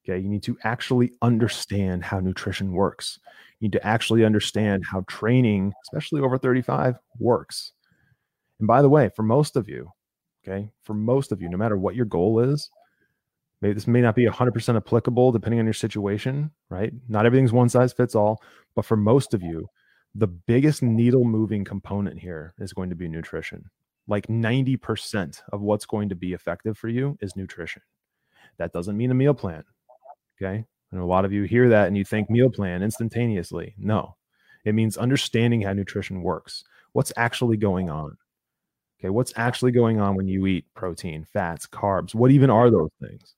[0.08, 0.20] Okay.
[0.20, 3.20] You need to actually understand how nutrition works.
[3.60, 7.74] You need to actually understand how training, especially over 35, works.
[8.60, 9.92] And by the way, for most of you,
[10.48, 12.70] okay, for most of you, no matter what your goal is,
[13.62, 16.94] maybe this may not be 100% applicable depending on your situation, right?
[17.10, 18.42] Not everything's one size fits all,
[18.78, 19.68] but for most of you,
[20.18, 23.70] the biggest needle moving component here is going to be nutrition.
[24.08, 27.84] Like 90% of what's going to be effective for you is nutrition.
[28.58, 29.64] That doesn't mean a meal plan.
[30.42, 30.66] Okay.
[30.92, 33.76] And a lot of you hear that and you think meal plan instantaneously.
[33.78, 34.16] No,
[34.66, 36.64] it means understanding how nutrition works.
[36.94, 38.18] What's actually going on?
[39.00, 39.10] Okay.
[39.10, 42.16] What's actually going on when you eat protein, fats, carbs?
[42.16, 43.36] What even are those things?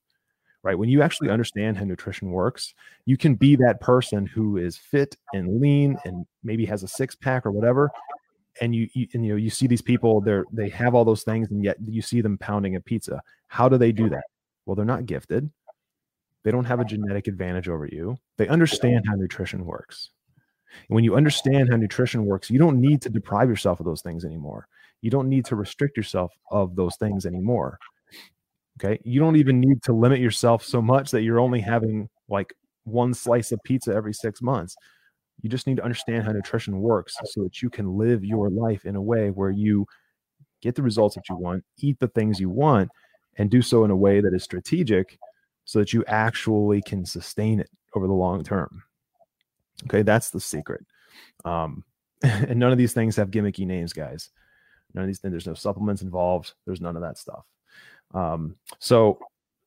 [0.62, 0.78] Right.
[0.78, 2.74] When you actually understand how nutrition works,
[3.06, 7.14] you can be that person who is fit and lean and maybe has a six
[7.14, 7.90] pack or whatever.
[8.60, 11.22] And you, you and you know you see these people they're they have all those
[11.22, 13.22] things and yet you see them pounding a pizza.
[13.46, 14.24] How do they do that?
[14.66, 15.50] Well, they're not gifted
[16.42, 18.18] they don't have a genetic advantage over you.
[18.36, 20.10] They understand how nutrition works.
[20.88, 24.02] And when you understand how nutrition works, you don't need to deprive yourself of those
[24.02, 24.66] things anymore.
[25.02, 27.78] You don't need to restrict yourself of those things anymore.
[28.82, 28.98] Okay.
[29.04, 33.12] You don't even need to limit yourself so much that you're only having like one
[33.12, 34.74] slice of pizza every six months.
[35.42, 38.84] You just need to understand how nutrition works so that you can live your life
[38.84, 39.86] in a way where you
[40.62, 42.90] get the results that you want, eat the things you want,
[43.38, 45.18] and do so in a way that is strategic
[45.64, 48.82] so that you actually can sustain it over the long term.
[49.84, 50.84] Okay, that's the secret.
[51.44, 51.84] Um,
[52.22, 54.30] and none of these things have gimmicky names, guys.
[54.94, 56.52] None of these things, there's no supplements involved.
[56.66, 57.44] There's none of that stuff.
[58.14, 59.18] Um, so,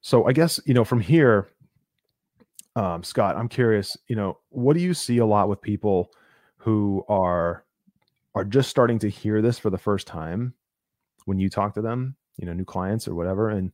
[0.02, 1.50] so I guess, you know, from here,
[2.76, 6.12] um, Scott, I'm curious, you know, what do you see a lot with people
[6.58, 7.66] who are,
[8.36, 10.54] are just starting to hear this for the first time
[11.26, 13.50] when you talk to them, you know, new clients or whatever.
[13.50, 13.72] And,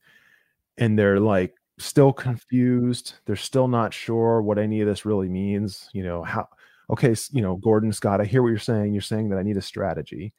[0.78, 3.16] and they're like, still confused.
[3.26, 5.90] They're still not sure what any of this really means.
[5.94, 6.48] You know, how,
[6.90, 8.94] okay, you know, Gordon Scott, I hear what you're saying.
[8.94, 10.34] You're saying that I need a strategy.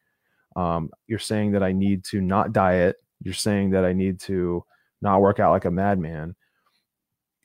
[0.57, 2.97] Um, you're saying that I need to not diet.
[3.23, 4.65] You're saying that I need to
[5.03, 6.37] not work out like a madman.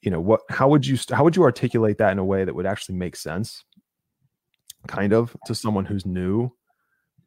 [0.01, 2.55] You know, what, how would you, how would you articulate that in a way that
[2.55, 3.63] would actually make sense?
[4.87, 6.51] Kind of to someone who's new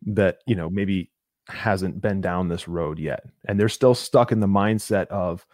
[0.02, 1.10] that, you know, maybe
[1.48, 3.24] hasn't been down this road yet.
[3.48, 5.44] And they're still stuck in the mindset of,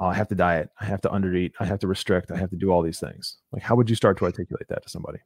[0.00, 2.50] oh, I have to diet, I have to undereat, I have to restrict, I have
[2.50, 3.38] to do all these things.
[3.50, 5.18] Like, how would you start to articulate that to somebody?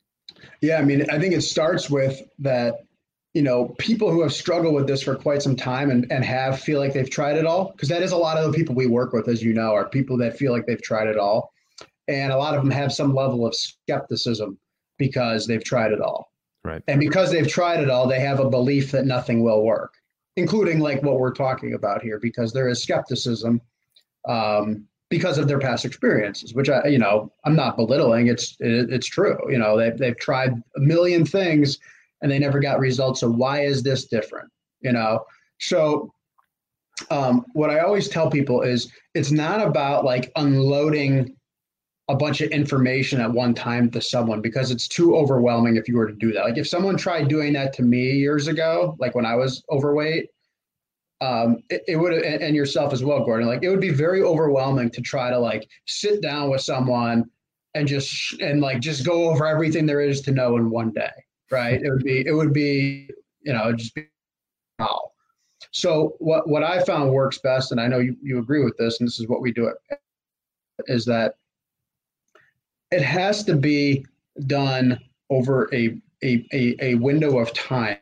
[0.60, 2.85] Yeah, I mean, I think it starts with that.
[3.36, 6.58] You know, people who have struggled with this for quite some time and, and have
[6.58, 8.86] feel like they've tried it all, because that is a lot of the people we
[8.86, 11.52] work with, as you know, are people that feel like they've tried it all.
[12.08, 14.58] And a lot of them have some level of skepticism
[14.96, 16.32] because they've tried it all.
[16.64, 16.82] Right.
[16.88, 19.92] And because they've tried it all, they have a belief that nothing will work,
[20.36, 23.60] including like what we're talking about here, because there is skepticism
[24.26, 28.28] um, because of their past experiences, which I, you know, I'm not belittling.
[28.28, 29.38] It's it, it's true.
[29.50, 31.78] You know, they've they've tried a million things
[32.22, 33.20] and they never got results.
[33.20, 34.48] So why is this different?
[34.80, 35.24] You know,
[35.58, 36.12] so
[37.10, 41.36] um, what I always tell people is it's not about like unloading
[42.08, 45.96] a bunch of information at one time to someone because it's too overwhelming if you
[45.96, 46.44] were to do that.
[46.44, 50.28] Like if someone tried doing that to me years ago, like when I was overweight,
[51.20, 53.48] um, it, it would and yourself as well, Gordon.
[53.48, 57.24] Like it would be very overwhelming to try to like sit down with someone
[57.74, 61.10] and just and like just go over everything there is to know in one day,
[61.50, 61.80] right?
[61.80, 63.08] It would be it would be
[63.42, 64.06] you know just be
[64.78, 65.12] wow.
[65.70, 69.00] So what what I found works best, and I know you you agree with this,
[69.00, 69.98] and this is what we do it,
[70.86, 71.34] is that
[72.90, 74.04] it has to be
[74.46, 74.98] done
[75.30, 77.98] over a, a, a, a window of time.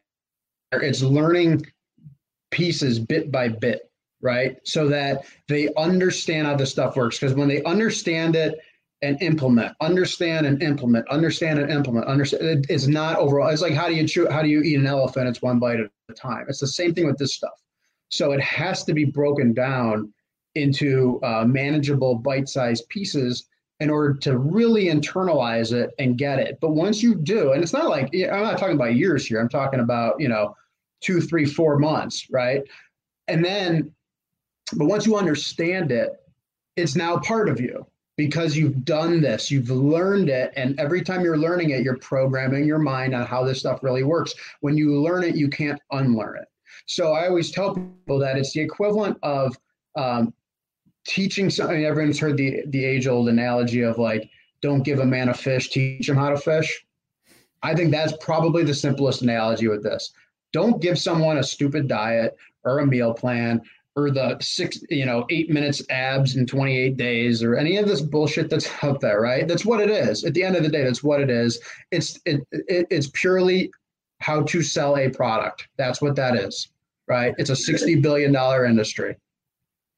[0.72, 1.64] It's learning
[2.50, 4.56] pieces bit by bit, right?
[4.64, 7.18] So that they understand how this stuff works.
[7.18, 8.58] Because when they understand it
[9.04, 13.48] and implement, understand and implement, understand and implement, understand it's not overall.
[13.48, 15.28] It's like how do you chew, how do you eat an elephant?
[15.28, 16.46] It's one bite at a time.
[16.48, 17.62] It's the same thing with this stuff.
[18.08, 20.12] So it has to be broken down
[20.54, 23.46] into uh, manageable bite-sized pieces
[23.80, 26.58] in order to really internalize it and get it.
[26.60, 29.40] But once you do, and it's not like I'm not talking about years here.
[29.40, 30.56] I'm talking about you know
[31.00, 32.62] two, three, four months, right?
[33.28, 33.92] And then,
[34.76, 36.10] but once you understand it,
[36.76, 41.22] it's now part of you because you've done this, you've learned it, and every time
[41.22, 44.34] you're learning it, you're programming your mind on how this stuff really works.
[44.60, 46.48] When you learn it, you can't unlearn it.
[46.86, 49.56] So I always tell people that it's the equivalent of
[49.96, 50.32] um,
[51.06, 54.28] teaching something everyone's heard the the age old analogy of like
[54.62, 56.84] don't give a man a fish teach him how to fish
[57.62, 60.12] i think that's probably the simplest analogy with this
[60.52, 63.60] don't give someone a stupid diet or a meal plan
[63.96, 68.00] or the six you know eight minutes abs in 28 days or any of this
[68.00, 69.46] bullshit that's out there right?
[69.46, 70.24] That's what it is.
[70.24, 71.60] At the end of the day that's what it is.
[71.90, 73.70] It's it, it it's purely
[74.20, 75.68] how to sell a product.
[75.76, 76.68] That's what that is
[77.06, 77.34] right?
[77.36, 79.16] It's a 60 billion dollar industry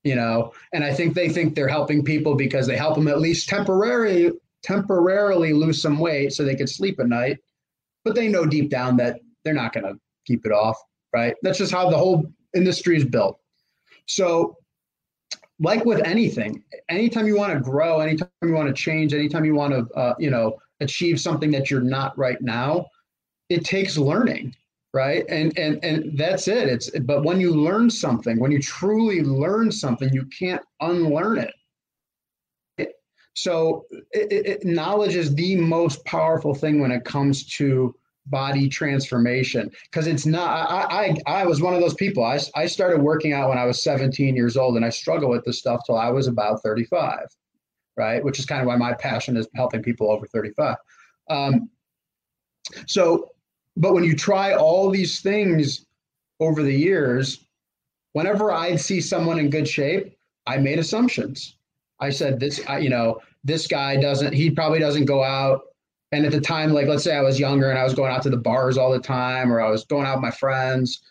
[0.04, 0.52] you know?
[0.72, 4.30] And i think they think they're helping people because they help them at least temporarily
[4.62, 7.38] temporarily lose some weight so they can sleep at night.
[8.04, 10.76] But they know deep down that they're not going to keep it off
[11.16, 11.35] right?
[11.42, 13.40] That's just how the whole industry is built
[14.07, 14.57] so
[15.61, 19.55] like with anything anytime you want to grow anytime you want to change anytime you
[19.55, 22.87] want to uh, you know achieve something that you're not right now
[23.49, 24.55] it takes learning
[24.97, 25.27] right?
[25.29, 26.69] And and and that's it.
[26.69, 31.38] It's but when you learn something when you truly learn something you can't unlearn
[32.79, 32.95] it,
[33.35, 37.95] so it, it, knowledge is the most powerful thing when it comes to
[38.27, 42.67] body transformation because it's not I, I i was one of those people I, I
[42.67, 45.83] started working out when i was 17 years old and i struggled with this stuff
[45.87, 47.21] till i was about 35
[47.97, 50.77] right which is kind of why my passion is helping people over 35
[51.31, 51.71] um,
[52.87, 53.31] so
[53.77, 55.85] but when you try all these things
[56.41, 57.47] over the years,
[58.12, 61.57] whenever I'd see someone in good shape, I made assumptions.
[62.01, 65.62] I said this, I, you know, this guy doesn't, he probably doesn't go out.
[66.12, 68.23] And at the time, like let's say I was younger and I was going out
[68.23, 71.03] to the bars all the time, or I was going out with my friends,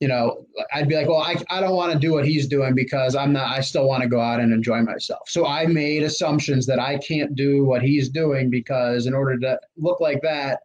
[0.00, 2.74] you know, I'd be like, well, I, I don't want to do what he's doing
[2.74, 5.28] because I'm not, I still want to go out and enjoy myself.
[5.28, 9.58] So I made assumptions that I can't do what he's doing because in order to
[9.76, 10.60] look like that,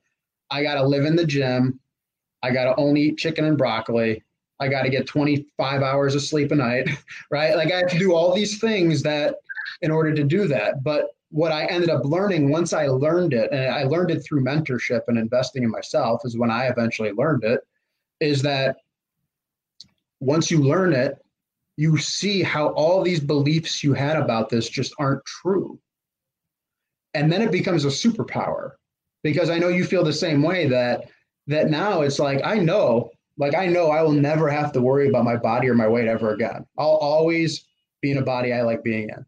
[0.52, 1.80] I got to live in the gym.
[2.44, 4.24] I got to only eat chicken and broccoli.
[4.60, 6.90] I got to get 25 hours of sleep a night,
[7.32, 7.56] right?
[7.56, 9.38] Like I have to do all these things that
[9.82, 10.84] in order to do that.
[10.84, 14.44] But what I ended up learning once I learned it, and I learned it through
[14.44, 17.62] mentorship and investing in myself, is when I eventually learned it,
[18.20, 18.78] is that
[20.20, 21.18] once you learn it,
[21.76, 25.80] you see how all these beliefs you had about this just aren't true.
[27.16, 28.74] And then it becomes a superpower
[29.24, 31.10] because I know you feel the same way that
[31.48, 33.10] that now it's like I know,
[33.40, 36.08] like I know I will never have to worry about my body or my weight
[36.08, 36.64] ever again.
[36.78, 37.66] I'll always
[38.04, 39.26] be in a body I like being in.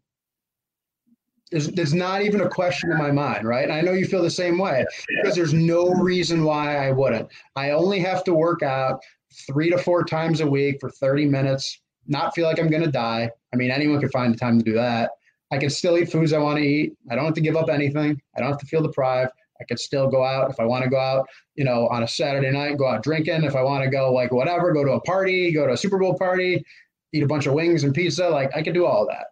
[1.50, 3.64] There's, there's not even a question in my mind, right?
[3.64, 7.28] And I know you feel the same way because there's no reason why I wouldn't.
[7.54, 9.00] I only have to work out
[9.46, 12.90] three to four times a week for 30 minutes not feel like I'm going to
[12.90, 13.30] die.
[13.52, 15.10] I mean, anyone can find the time to do that.
[15.52, 16.94] I can still eat foods I want to eat.
[17.10, 18.20] I don't have to give up anything.
[18.36, 19.32] I don't have to feel deprived.
[19.60, 22.08] I could still go out if I want to go out, you know, on a
[22.08, 23.44] Saturday night, go out drinking.
[23.44, 25.98] If I want to go like whatever, go to a party, go to a Super
[25.98, 26.62] Bowl party,
[27.12, 28.28] eat a bunch of wings and pizza.
[28.28, 29.28] Like I can do all that.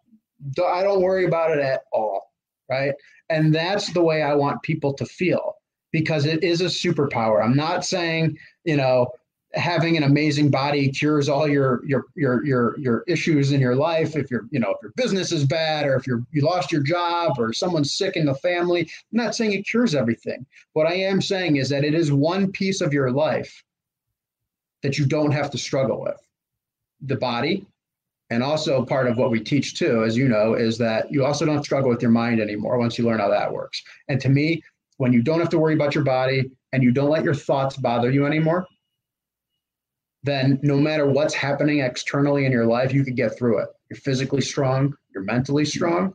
[0.64, 2.32] I don't worry about it at all.
[2.68, 2.94] Right.
[3.28, 5.54] And that's the way I want people to feel
[5.92, 7.42] because it is a superpower.
[7.42, 9.12] I'm not saying, you know,
[9.54, 14.16] having an amazing body cures all your your your your your issues in your life
[14.16, 16.82] if your you know if your business is bad or if you're you lost your
[16.82, 20.94] job or someone's sick in the family i'm not saying it cures everything what i
[20.94, 23.62] am saying is that it is one piece of your life
[24.82, 26.20] that you don't have to struggle with
[27.02, 27.64] the body
[28.30, 31.44] and also part of what we teach too as you know is that you also
[31.44, 34.62] don't struggle with your mind anymore once you learn how that works and to me
[34.96, 37.76] when you don't have to worry about your body and you don't let your thoughts
[37.76, 38.66] bother you anymore
[40.24, 43.68] then no matter what's happening externally in your life, you can get through it.
[43.90, 46.14] You're physically strong, you're mentally strong,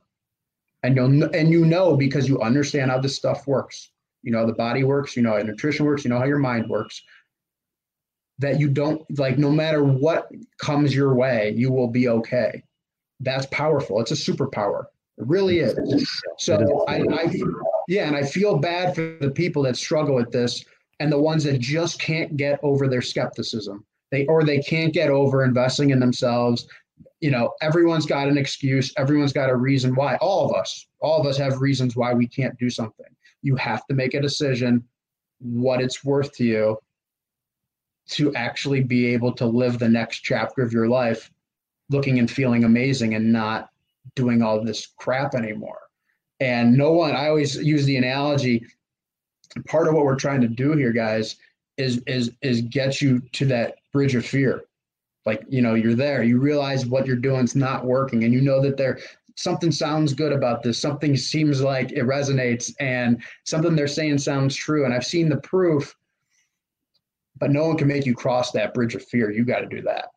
[0.82, 3.92] and you'll and you know because you understand how this stuff works.
[4.24, 6.40] You know how the body works, you know how nutrition works, you know how your
[6.40, 7.02] mind works.
[8.40, 12.64] That you don't like no matter what comes your way, you will be okay.
[13.20, 14.00] That's powerful.
[14.00, 14.86] It's a superpower.
[15.18, 15.78] It really is.
[16.38, 17.34] So I, I
[17.90, 20.64] yeah, and I feel bad for the people that struggle with this
[21.00, 25.10] and the ones that just can't get over their skepticism they or they can't get
[25.10, 26.68] over investing in themselves
[27.20, 31.20] you know everyone's got an excuse everyone's got a reason why all of us all
[31.20, 33.06] of us have reasons why we can't do something
[33.42, 34.84] you have to make a decision
[35.40, 36.78] what it's worth to you
[38.10, 41.32] to actually be able to live the next chapter of your life
[41.90, 43.70] looking and feeling amazing and not
[44.16, 45.80] doing all this crap anymore.
[46.40, 48.66] And no one i always use the analogy
[49.68, 51.36] part of what we're trying to do here guys
[51.78, 54.64] is is is get you to that bridge of fear.
[55.26, 58.42] Like you know you're there you realize what you're doing is not working and you
[58.42, 59.00] know that there
[59.36, 64.56] something sounds good about this something seems like it resonates and something they're saying sounds
[64.56, 65.96] true and i've seen the proof
[67.40, 69.32] but no one can make you cross that bridge of fear.
[69.32, 70.10] You got to do that.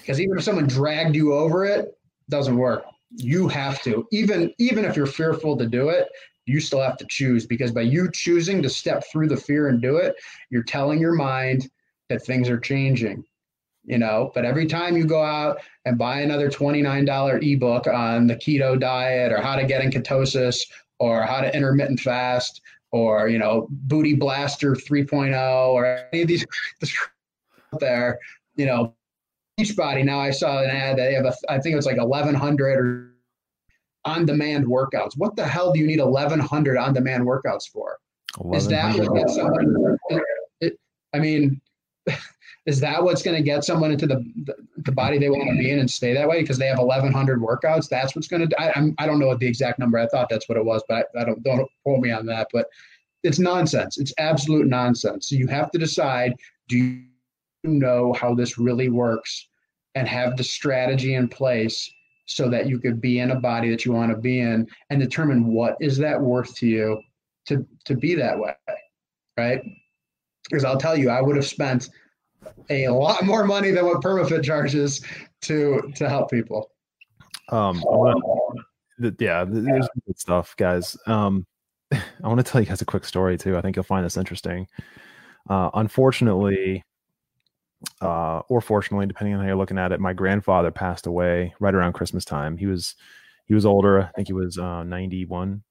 [0.00, 2.84] Because even if someone dragged you over it, it doesn't work.
[3.10, 4.06] You have to.
[4.10, 6.08] Even even if you're fearful to do it
[6.46, 9.80] you still have to choose because by you choosing to step through the fear and
[9.80, 10.14] do it,
[10.50, 11.70] you're telling your mind
[12.08, 13.24] that things are changing.
[13.84, 18.36] You know, but every time you go out and buy another $29 ebook on the
[18.36, 20.60] keto diet or how to get in ketosis
[21.00, 22.60] or how to intermittent fast
[22.92, 26.46] or, you know, booty blaster 3.0 or any of these
[27.72, 28.18] out there,
[28.56, 28.94] you know,
[29.58, 30.04] Beachbody.
[30.04, 32.78] Now I saw an ad that they have a, I think it was like 1100
[32.78, 33.12] or
[34.04, 35.12] on demand workouts.
[35.16, 37.98] What the hell do you need 1,100 on demand workouts for?
[38.54, 40.22] Is that what?
[40.60, 40.78] It,
[41.12, 41.60] I mean,
[42.64, 45.58] is that what's going to get someone into the, the, the body they want to
[45.58, 47.88] be in and stay that way because they have 1,100 workouts?
[47.88, 48.60] That's what's going to.
[48.60, 49.98] I, I'm, I don't know what the exact number.
[49.98, 52.48] I thought that's what it was, but I, I don't don't quote me on that.
[52.52, 52.66] But
[53.24, 53.98] it's nonsense.
[53.98, 55.28] It's absolute nonsense.
[55.28, 56.34] So you have to decide:
[56.68, 57.02] Do you
[57.64, 59.48] know how this really works,
[59.96, 61.90] and have the strategy in place
[62.26, 65.00] so that you could be in a body that you want to be in and
[65.00, 67.00] determine what is that worth to you
[67.46, 68.54] to to be that way
[69.36, 69.60] right
[70.48, 71.90] because i'll tell you i would have spent
[72.70, 75.04] a lot more money than what permafit charges
[75.42, 76.70] to to help people.
[77.50, 78.20] Um wanna,
[79.18, 80.96] yeah there's good stuff guys.
[81.06, 81.46] Um
[81.92, 83.56] i want to tell you guys a quick story too.
[83.56, 84.66] I think you'll find this interesting.
[85.48, 86.84] Uh unfortunately
[88.00, 91.74] uh, or fortunately, depending on how you're looking at it, my grandfather passed away right
[91.74, 92.56] around Christmas time.
[92.56, 92.94] He was
[93.46, 94.02] he was older.
[94.02, 95.62] I think he was uh, 91,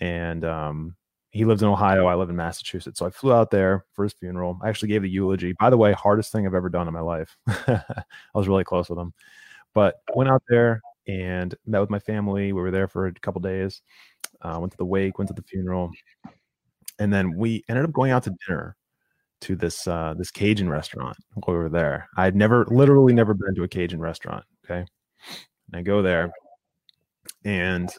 [0.00, 0.96] and um,
[1.34, 2.06] he lives in Ohio.
[2.06, 4.56] I live in Massachusetts, so I flew out there for his funeral.
[4.62, 5.52] I actually gave the eulogy.
[5.58, 7.36] By the way, hardest thing I've ever done in my life.
[7.48, 7.82] I
[8.34, 9.12] was really close with him,
[9.74, 12.52] but went out there and met with my family.
[12.52, 13.82] We were there for a couple days.
[14.42, 15.90] Uh, went to the wake, went to the funeral,
[17.00, 18.76] and then we ended up going out to dinner
[19.40, 22.08] to this uh, this Cajun restaurant while we were there.
[22.16, 24.44] I'd never, literally, never been to a Cajun restaurant.
[24.64, 24.86] Okay,
[25.72, 26.32] and I go there,
[27.44, 27.90] and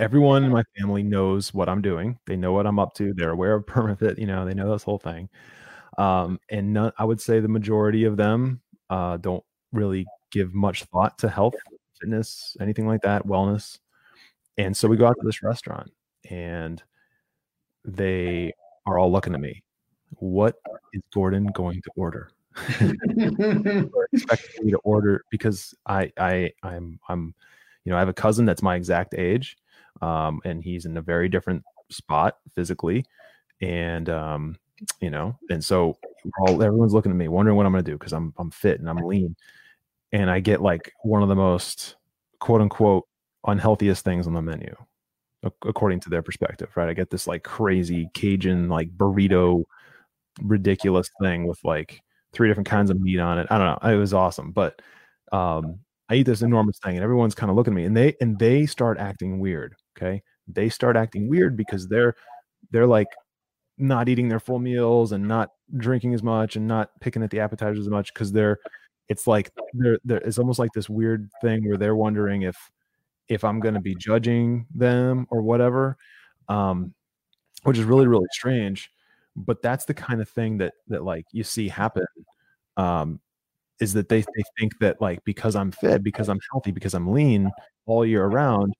[0.00, 2.18] everyone in my family knows what I'm doing.
[2.26, 3.12] They know what I'm up to.
[3.14, 4.18] They're aware of permafit.
[4.18, 5.28] You know, they know this whole thing.
[5.98, 10.84] Um, and none, I would say the majority of them uh, don't really give much
[10.84, 11.54] thought to health,
[12.00, 13.78] fitness, anything like that, wellness.
[14.56, 15.90] And so we go out to this restaurant,
[16.28, 16.82] and
[17.84, 18.52] they
[18.86, 19.62] are all looking at me
[20.16, 20.56] what
[20.92, 22.30] is Gordon going to order?
[24.12, 27.34] expecting me to order because I I I'm I'm
[27.84, 29.56] you know I have a cousin that's my exact age,
[30.00, 33.04] um, and he's in a very different spot physically,
[33.60, 34.56] and um,
[35.00, 35.96] you know, and so
[36.40, 38.80] all everyone's looking at me, wondering what I'm going to do because I'm I'm fit
[38.80, 39.36] and I'm lean,
[40.12, 41.96] and I get like one of the most
[42.38, 43.06] quote unquote
[43.46, 44.74] unhealthiest things on the menu
[45.64, 46.88] according to their perspective, right?
[46.88, 49.64] I get this like crazy Cajun like burrito
[50.42, 52.00] ridiculous thing with like
[52.32, 53.46] three different kinds of meat on it.
[53.50, 53.90] I don't know.
[53.90, 54.80] It was awesome, but
[55.32, 55.80] um
[56.10, 58.38] I eat this enormous thing and everyone's kind of looking at me and they and
[58.38, 60.22] they start acting weird, okay?
[60.48, 62.14] They start acting weird because they're
[62.72, 63.06] they're like
[63.78, 67.38] not eating their full meals and not drinking as much and not picking at the
[67.38, 68.58] appetizers as much because they're
[69.08, 72.56] it's like they're it's almost like this weird thing where they're wondering if
[73.28, 75.96] if I'm going to be judging them or whatever,
[76.48, 76.92] um,
[77.62, 78.90] which is really really strange.
[79.36, 82.06] But that's the kind of thing that that like you see happen.
[82.76, 83.20] Um,
[83.80, 87.12] is that they they think that like because I'm fit, because I'm healthy, because I'm
[87.12, 87.50] lean
[87.86, 88.74] all year around,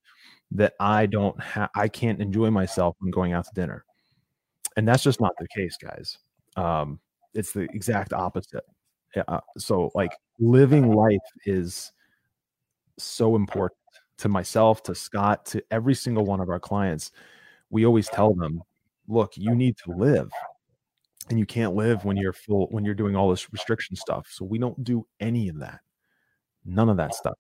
[0.53, 3.85] that I don't have I can't enjoy myself when going out to dinner,
[4.77, 6.19] and that's just not the case, guys.
[6.57, 7.01] Um,
[7.35, 8.65] it's the exact opposite.
[9.29, 11.93] Uh, so like living life is
[12.99, 13.77] so important
[14.19, 17.11] to myself, to Scott, to every single one of our clients,
[17.71, 18.63] we always tell them,
[19.09, 20.31] look, you need to live.
[21.31, 24.27] And you can't live when you're full, when you're doing all this restriction stuff.
[24.31, 25.81] So we don't do any of that.
[26.65, 27.39] None of that stuff.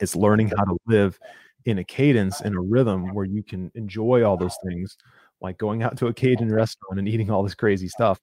[0.00, 1.18] It's learning how to live
[1.64, 4.96] in a cadence, in a rhythm where you can enjoy all those things,
[5.40, 8.20] like going out to a Cajun restaurant and eating all this crazy stuff,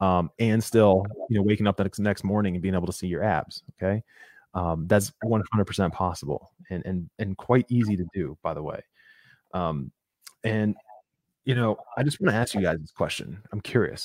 [0.00, 2.92] um, and still, you know, waking up the next, next morning and being able to
[2.92, 3.62] see your abs.
[3.82, 4.02] Okay
[4.54, 8.82] um, that's 100% possible and, and, and quite easy to do, by the way.
[9.54, 9.92] Um,
[10.44, 10.74] and,
[11.48, 13.40] you know, I just want to ask you guys this question.
[13.52, 14.04] I'm curious.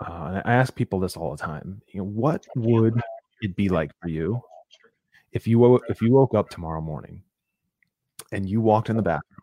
[0.00, 1.82] Uh, I ask people this all the time.
[1.92, 2.98] You know, what would
[3.42, 4.40] it be like for you
[5.32, 7.22] if you if you woke up tomorrow morning
[8.32, 9.42] and you walked in the bathroom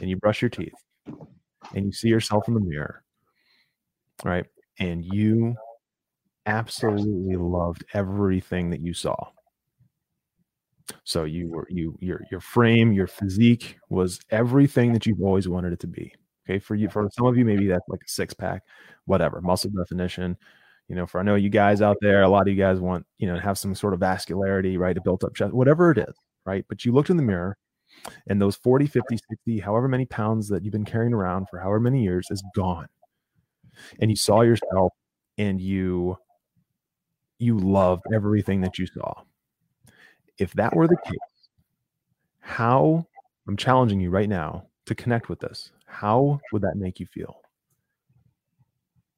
[0.00, 0.72] and you brush your teeth
[1.74, 3.02] and you see yourself in the mirror,
[4.24, 4.46] right?
[4.78, 5.56] And you
[6.46, 9.28] absolutely loved everything that you saw.
[11.04, 15.74] So you were you your your frame, your physique was everything that you've always wanted
[15.74, 16.14] it to be.
[16.50, 18.64] Okay, for you, for some of you, maybe that's like a six pack,
[19.04, 20.36] whatever, muscle definition.
[20.88, 23.06] You know, for I know you guys out there, a lot of you guys want
[23.18, 25.98] you know to have some sort of vascularity, right, a built up chest, whatever it
[25.98, 26.64] is, right.
[26.68, 27.56] But you looked in the mirror,
[28.28, 31.80] and those 40, 50, 60, however many pounds that you've been carrying around for however
[31.80, 32.88] many years is gone,
[34.00, 34.92] and you saw yourself,
[35.38, 36.16] and you
[37.38, 39.12] you loved everything that you saw
[40.38, 41.48] if that were the case,
[42.40, 43.06] how
[43.46, 45.70] I'm challenging you right now to connect with this.
[45.90, 47.42] How would that make you feel?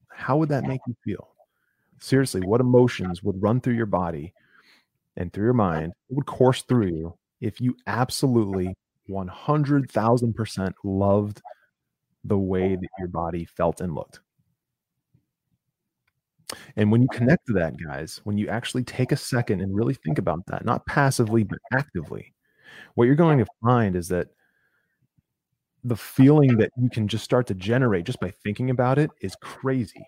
[0.08, 1.28] How would that make you feel?
[1.98, 4.32] Seriously, what emotions would run through your body
[5.16, 8.74] and through your mind, It would course through you if you absolutely
[9.08, 11.42] 100,000% loved
[12.24, 14.20] the way that your body felt and looked?
[16.76, 19.94] And when you connect to that, guys, when you actually take a second and really
[19.94, 22.34] think about that, not passively, but actively,
[22.94, 24.28] what you're going to find is that
[25.84, 29.34] the feeling that you can just start to generate just by thinking about it is
[29.40, 30.04] crazy.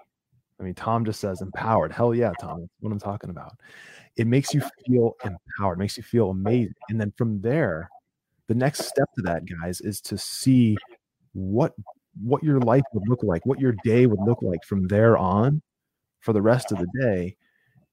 [0.61, 1.93] I mean, Tom just says empowered.
[1.93, 2.61] Hell yeah, Tom.
[2.61, 3.53] That's what I'm talking about.
[4.17, 6.75] It makes you feel empowered, makes you feel amazing.
[6.89, 7.91] And then from there,
[8.47, 10.77] the next step to that, guys, is to see
[11.33, 11.73] what
[12.23, 15.61] what your life would look like, what your day would look like from there on
[16.21, 17.37] for the rest of the day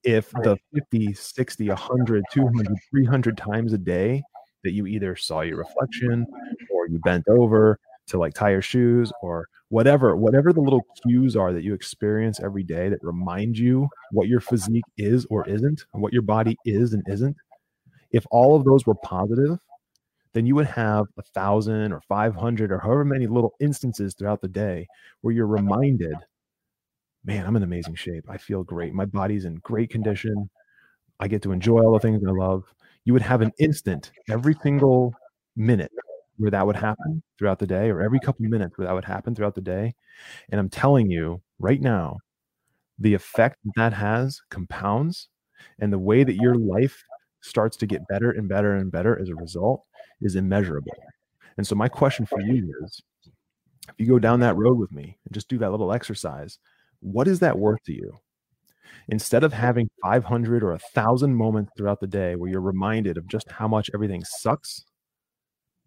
[0.03, 4.21] if the 50 60 100 200 300 times a day
[4.63, 6.25] that you either saw your reflection
[6.71, 11.35] or you bent over to like tie your shoes or whatever whatever the little cues
[11.35, 15.85] are that you experience every day that remind you what your physique is or isn't
[15.93, 17.35] what your body is and isn't
[18.11, 19.57] if all of those were positive
[20.33, 24.47] then you would have a thousand or 500 or however many little instances throughout the
[24.47, 24.87] day
[25.21, 26.15] where you're reminded
[27.23, 28.25] man, I'm in amazing shape.
[28.29, 28.93] I feel great.
[28.93, 30.49] My body's in great condition.
[31.19, 32.63] I get to enjoy all the things I love.
[33.05, 35.13] You would have an instant every single
[35.55, 35.91] minute
[36.41, 39.05] where that would happen throughout the day, or every couple of minutes where that would
[39.05, 39.93] happen throughout the day.
[40.49, 42.17] And I'm telling you right now,
[42.97, 45.29] the effect that, that has compounds,
[45.79, 47.03] and the way that your life
[47.41, 49.83] starts to get better and better and better as a result
[50.21, 50.95] is immeasurable.
[51.57, 53.01] And so, my question for you is
[53.89, 56.57] if you go down that road with me and just do that little exercise,
[57.01, 58.17] what is that worth to you?
[59.09, 63.27] Instead of having 500 or a 1,000 moments throughout the day where you're reminded of
[63.27, 64.85] just how much everything sucks,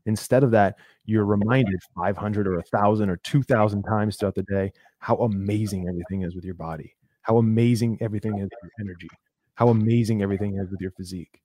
[0.07, 5.16] instead of that, you're reminded 500 or 1,000 or 2,000 times throughout the day how
[5.16, 9.09] amazing everything is with your body, how amazing everything is with your energy,
[9.55, 11.40] how amazing everything is with your physique.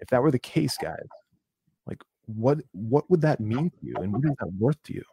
[0.00, 1.08] If that were the case, guys,
[1.86, 5.04] like what what would that mean to you and what is that worth to you?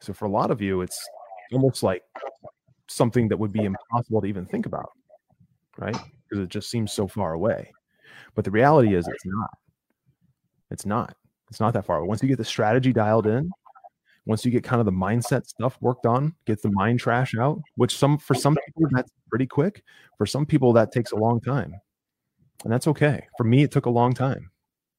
[0.00, 0.98] So for a lot of you, it's
[1.52, 2.02] almost like
[2.88, 4.90] something that would be impossible to even think about,
[5.76, 5.96] right?
[6.30, 7.72] because it just seems so far away.
[8.34, 9.50] But the reality is it's not.
[10.70, 11.16] It's not.
[11.48, 12.04] It's not that far.
[12.04, 13.50] Once you get the strategy dialed in,
[14.26, 17.60] once you get kind of the mindset stuff worked on, get the mind trash out,
[17.76, 19.82] which some for some people that's pretty quick.
[20.18, 21.74] For some people that takes a long time.
[22.64, 23.26] And that's okay.
[23.36, 24.50] For me, it took a long time.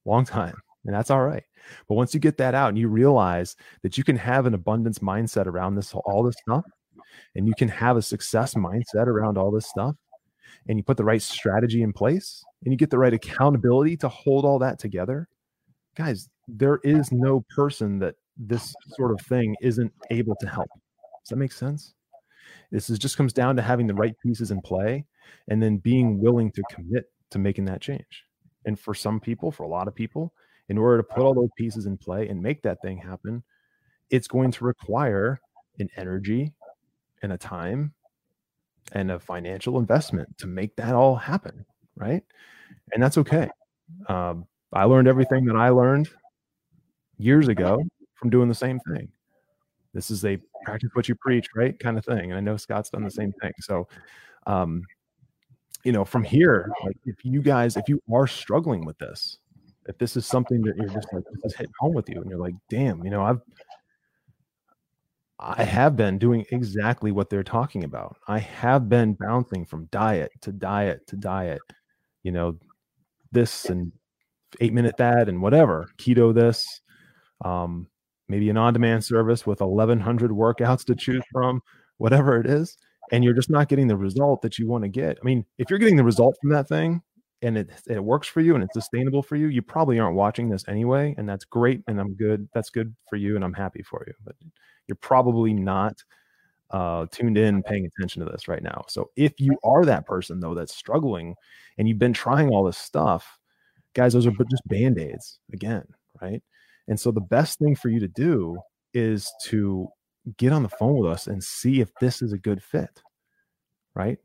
[0.04, 0.56] Long time.
[0.84, 1.44] And that's all right.
[1.88, 4.98] But once you get that out and you realize that you can have an abundance
[4.98, 6.64] mindset around this all this stuff,
[7.36, 9.94] and you can have a success mindset around all this stuff,
[10.68, 14.08] and you put the right strategy in place and you get the right accountability to
[14.08, 15.28] hold all that together,
[15.96, 20.68] guys, there is no person that this sort of thing isn't able to help.
[21.22, 21.94] Does that make sense?
[22.70, 25.04] This is just comes down to having the right pieces in play
[25.48, 28.24] and then being willing to commit to making that change.
[28.64, 30.32] And for some people, for a lot of people,
[30.68, 33.42] in order to put all those pieces in play and make that thing happen,
[34.10, 35.40] it's going to require
[35.78, 36.52] an energy
[37.22, 37.92] and a time
[38.92, 41.64] and a financial investment to make that all happen.
[41.96, 42.22] Right.
[42.92, 43.48] And that's okay.
[44.08, 46.08] Um, I learned everything that I learned
[47.18, 47.82] years ago
[48.14, 49.08] from doing the same thing.
[49.94, 51.78] This is a practice what you preach, right?
[51.78, 52.30] Kind of thing.
[52.30, 53.52] And I know Scott's done the same thing.
[53.60, 53.86] So,
[54.46, 54.82] um,
[55.84, 59.38] you know, from here, like if you guys, if you are struggling with this,
[59.86, 62.30] if this is something that you're just like, this is hitting home with you, and
[62.30, 63.40] you're like, damn, you know, I've,
[65.40, 68.16] I have been doing exactly what they're talking about.
[68.28, 71.60] I have been bouncing from diet to diet to diet,
[72.22, 72.56] you know,
[73.32, 73.90] this and
[74.60, 76.80] eight minute that and whatever, keto this,
[77.44, 77.86] um,
[78.28, 81.60] maybe an on demand service with 1100 workouts to choose from,
[81.98, 82.76] whatever it is.
[83.10, 85.18] And you're just not getting the result that you want to get.
[85.20, 87.02] I mean, if you're getting the result from that thing,
[87.42, 90.48] and it it works for you and it's sustainable for you, you probably aren't watching
[90.48, 91.82] this anyway, and that's great.
[91.88, 92.48] And I'm good.
[92.54, 94.14] That's good for you, and I'm happy for you.
[94.24, 94.36] But
[94.86, 96.02] you're probably not
[96.70, 98.84] uh, tuned in, paying attention to this right now.
[98.88, 101.34] So if you are that person though that's struggling,
[101.78, 103.38] and you've been trying all this stuff,
[103.94, 105.84] guys, those are just band aids again,
[106.20, 106.42] right?
[106.88, 108.58] And so the best thing for you to do
[108.94, 109.88] is to
[110.36, 113.02] get on the phone with us and see if this is a good fit,
[113.94, 114.18] right?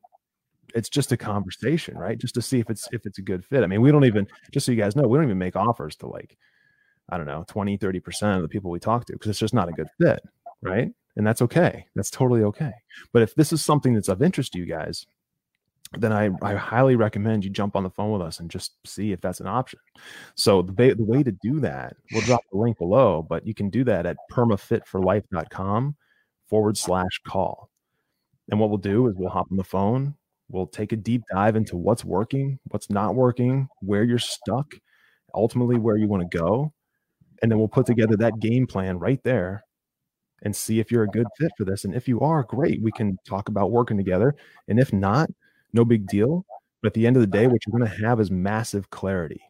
[0.76, 2.18] it's just a conversation, right?
[2.18, 3.64] Just to see if it's if it's a good fit.
[3.64, 5.96] I mean, we don't even just so you guys know, we don't even make offers
[5.98, 6.38] to like
[7.10, 9.70] I don't know, 20, 30% of the people we talk to because it's just not
[9.70, 10.22] a good fit,
[10.62, 10.92] right?
[11.16, 11.86] And that's okay.
[11.96, 12.74] That's totally okay.
[13.14, 15.08] But if this is something that's of interest to you guys,
[15.94, 19.12] then I, I highly recommend you jump on the phone with us and just see
[19.12, 19.80] if that's an option.
[20.36, 23.54] So the, ba- the way to do that, we'll drop the link below, but you
[23.54, 25.96] can do that at permafitforlife.com
[26.50, 27.70] forward slash call.
[28.50, 30.16] And what we'll do is we'll hop on the phone,
[30.50, 34.76] We'll take a deep dive into what's working, what's not working, where you're stuck,
[35.34, 36.74] ultimately where you want to go.
[37.42, 39.64] And then we'll put together that game plan right there
[40.44, 41.84] and see if you're a good fit for this.
[41.84, 44.36] And if you are, great, we can talk about working together.
[44.68, 45.30] And if not,
[45.74, 46.46] no big deal.
[46.82, 49.42] But at the end of the day, what you're going to have is massive clarity.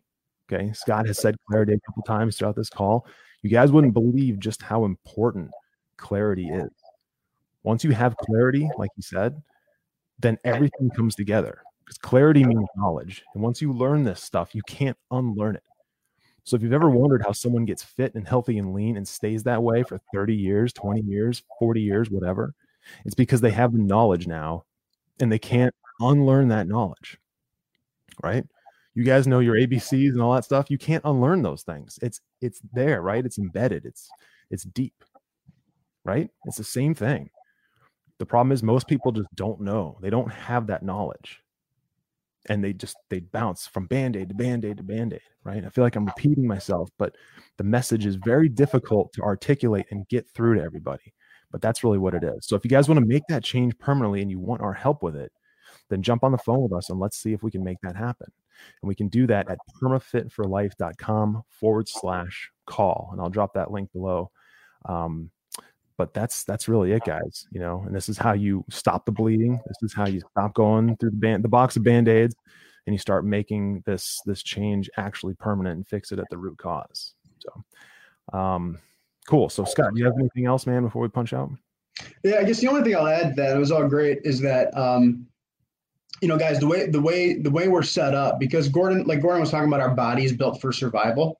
[0.52, 0.72] Okay.
[0.74, 3.06] Scott has said clarity a couple times throughout this call.
[3.44, 5.52] You guys wouldn't believe just how important
[5.98, 6.72] clarity is.
[7.64, 9.42] Once you have clarity, like he said,
[10.20, 13.24] then everything comes together because clarity means knowledge.
[13.34, 15.64] And once you learn this stuff, you can't unlearn it.
[16.44, 19.44] So if you've ever wondered how someone gets fit and healthy and lean and stays
[19.44, 22.54] that way for 30 years, 20 years, 40 years, whatever,
[23.04, 24.64] it's because they have the knowledge now
[25.20, 27.18] and they can't unlearn that knowledge.
[28.24, 28.46] Right?
[28.96, 30.72] You guys know your ABCs and all that stuff.
[30.72, 32.00] You can't unlearn those things.
[32.02, 33.26] It's it's there, right?
[33.26, 33.86] It's embedded.
[33.86, 34.10] It's
[34.50, 35.04] it's deep.
[36.04, 36.30] Right?
[36.46, 37.30] It's the same thing.
[38.18, 40.00] The problem is most people just don't know.
[40.02, 41.42] They don't have that knowledge.
[42.50, 45.66] And they just they bounce from band-aid to band-aid to band-aid, right?
[45.66, 47.14] I feel like I'm repeating myself, but
[47.58, 51.14] the message is very difficult to articulate and get through to everybody.
[51.52, 52.48] But that's really what it is.
[52.48, 55.04] So if you guys want to make that change permanently and you want our help
[55.04, 55.32] with it,
[55.90, 57.96] then jump on the phone with us and let's see if we can make that
[57.96, 58.32] happen.
[58.82, 63.10] And we can do that at permafitforlife.com forward slash call.
[63.12, 64.32] And I'll drop that link below.
[64.86, 65.32] Um,
[65.98, 69.12] but that's that's really it guys you know and this is how you stop the
[69.12, 72.36] bleeding this is how you stop going through the band the box of band-aids
[72.86, 76.58] and you start making this this change actually permanent and fix it at the root
[76.58, 78.78] cause so um
[79.28, 81.50] cool so scott do you have anything else man before we punch out
[82.24, 84.76] yeah i guess the only thing i'll add that it was all great is that
[84.78, 85.26] um
[86.22, 89.22] you know guys the way the way the way we're set up because gordon like
[89.22, 91.40] gordon was talking about our bodies built for survival.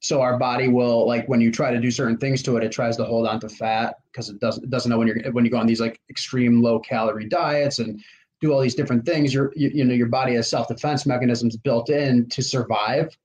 [0.00, 2.70] So our body will like when you try to do certain things to it it
[2.70, 5.44] tries to hold on to fat because it doesn't it doesn't know when you're when
[5.44, 8.00] you go on these like extreme low calorie diets and
[8.40, 11.90] do all these different things your you, you know your body has self-defense mechanisms built
[11.90, 13.16] in to survive.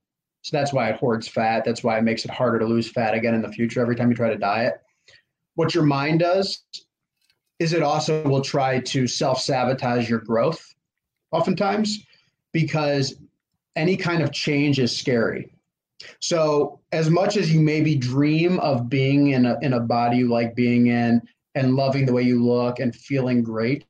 [0.41, 1.63] So that's why it hoards fat.
[1.63, 4.09] That's why it makes it harder to lose fat again in the future every time
[4.09, 4.81] you try to diet.
[5.55, 6.63] What your mind does
[7.63, 10.75] is it also will try to self-sabotage your growth
[11.31, 12.05] oftentimes
[12.51, 13.15] because
[13.77, 15.55] any kind of change is scary.
[16.19, 20.29] So, as much as you maybe dream of being in a, in a body you
[20.29, 21.21] like being in
[21.55, 23.85] and loving the way you look and feeling great,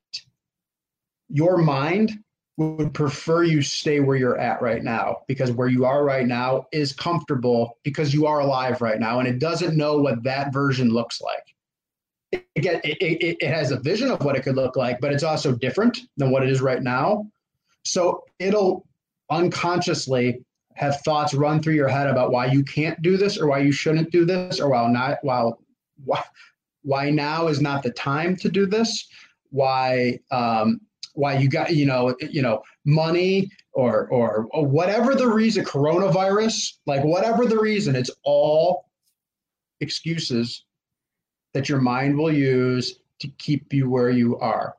[1.28, 2.12] your mind
[2.56, 6.66] would prefer you stay where you're at right now because where you are right now
[6.70, 10.90] is comfortable because you are alive right now and it doesn't know what that version
[10.90, 11.53] looks like.
[12.54, 15.22] It, it, it, it has a vision of what it could look like, but it's
[15.22, 17.30] also different than what it is right now.
[17.84, 18.86] So it'll
[19.30, 23.58] unconsciously have thoughts run through your head about why you can't do this or why
[23.58, 25.52] you shouldn't do this or while not why,
[26.82, 29.06] why now is not the time to do this
[29.50, 30.80] why um,
[31.14, 37.04] why you got you know you know money or or whatever the reason coronavirus like
[37.04, 38.86] whatever the reason it's all
[39.80, 40.63] excuses
[41.54, 44.74] that your mind will use to keep you where you are.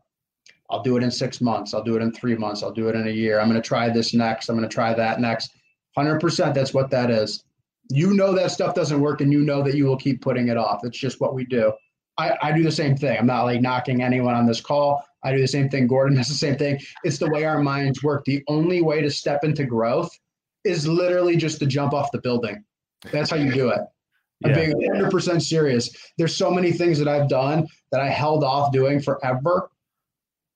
[0.70, 1.74] I'll do it in six months.
[1.74, 2.62] I'll do it in three months.
[2.62, 3.40] I'll do it in a year.
[3.40, 4.50] I'm going to try this next.
[4.50, 5.52] I'm going to try that next.
[5.98, 7.44] 100% that's what that is.
[7.90, 10.58] You know that stuff doesn't work and you know that you will keep putting it
[10.58, 10.84] off.
[10.84, 11.72] It's just what we do.
[12.18, 13.18] I, I do the same thing.
[13.18, 15.04] I'm not like knocking anyone on this call.
[15.24, 15.88] I do the same thing.
[15.88, 16.80] Gordon does the same thing.
[17.04, 18.26] It's the way our minds work.
[18.26, 20.10] The only way to step into growth
[20.64, 22.64] is literally just to jump off the building.
[23.12, 23.82] That's how you do it
[24.44, 24.66] i'm yeah.
[24.66, 29.02] being 100% serious there's so many things that i've done that i held off doing
[29.02, 29.70] forever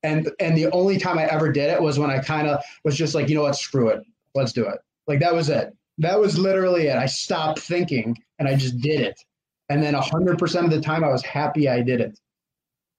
[0.03, 2.95] and and the only time i ever did it was when i kind of was
[2.95, 4.03] just like you know what screw it
[4.35, 5.75] let's do it like that was it.
[5.97, 6.95] That was literally it.
[6.95, 9.19] I stopped thinking and I just did it.
[9.67, 12.17] And then 100% of the time I was happy I did it.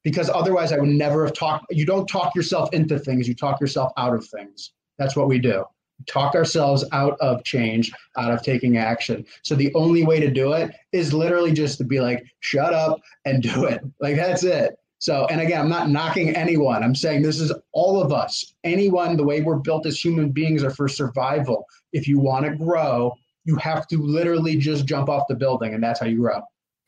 [0.02, 1.66] Because otherwise I would never have talked.
[1.70, 4.72] You don't talk yourself into things, you talk yourself out of things.
[4.98, 5.64] That's what we do.
[6.06, 9.24] Talk ourselves out of change, out of taking action.
[9.42, 13.00] So the only way to do it is literally just to be like, shut up
[13.24, 13.80] and do it.
[14.00, 14.76] Like that's it.
[14.98, 16.84] So, and again, I'm not knocking anyone.
[16.84, 18.54] I'm saying this is all of us.
[18.64, 21.64] Anyone, the way we're built as human beings are for survival.
[21.94, 23.14] If you want to grow,
[23.46, 26.42] you have to literally just jump off the building, and that's how you grow.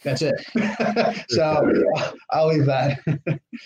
[0.04, 0.34] That's it.
[1.28, 2.98] so uh, I'll leave that.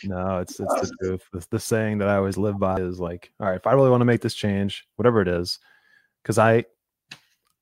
[0.04, 1.28] no, it's it's the truth.
[1.32, 3.90] The, the saying that I always live by is like, all right, if I really
[3.90, 5.58] want to make this change, whatever it is,
[6.22, 6.64] because I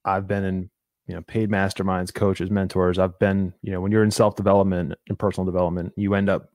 [0.05, 0.71] I've been in
[1.07, 2.99] you know paid masterminds, coaches, mentors.
[2.99, 6.51] I've been you know when you're in self development and personal development, you end up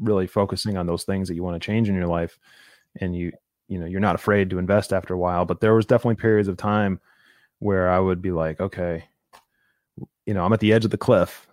[0.00, 2.38] really focusing on those things that you want to change in your life
[3.00, 3.32] and you
[3.68, 6.48] you know you're not afraid to invest after a while but there was definitely periods
[6.48, 7.00] of time
[7.58, 9.04] where i would be like okay
[10.26, 11.46] you know i'm at the edge of the cliff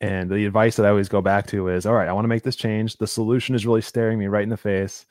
[0.00, 2.28] and the advice that i always go back to is all right i want to
[2.28, 5.06] make this change the solution is really staring me right in the face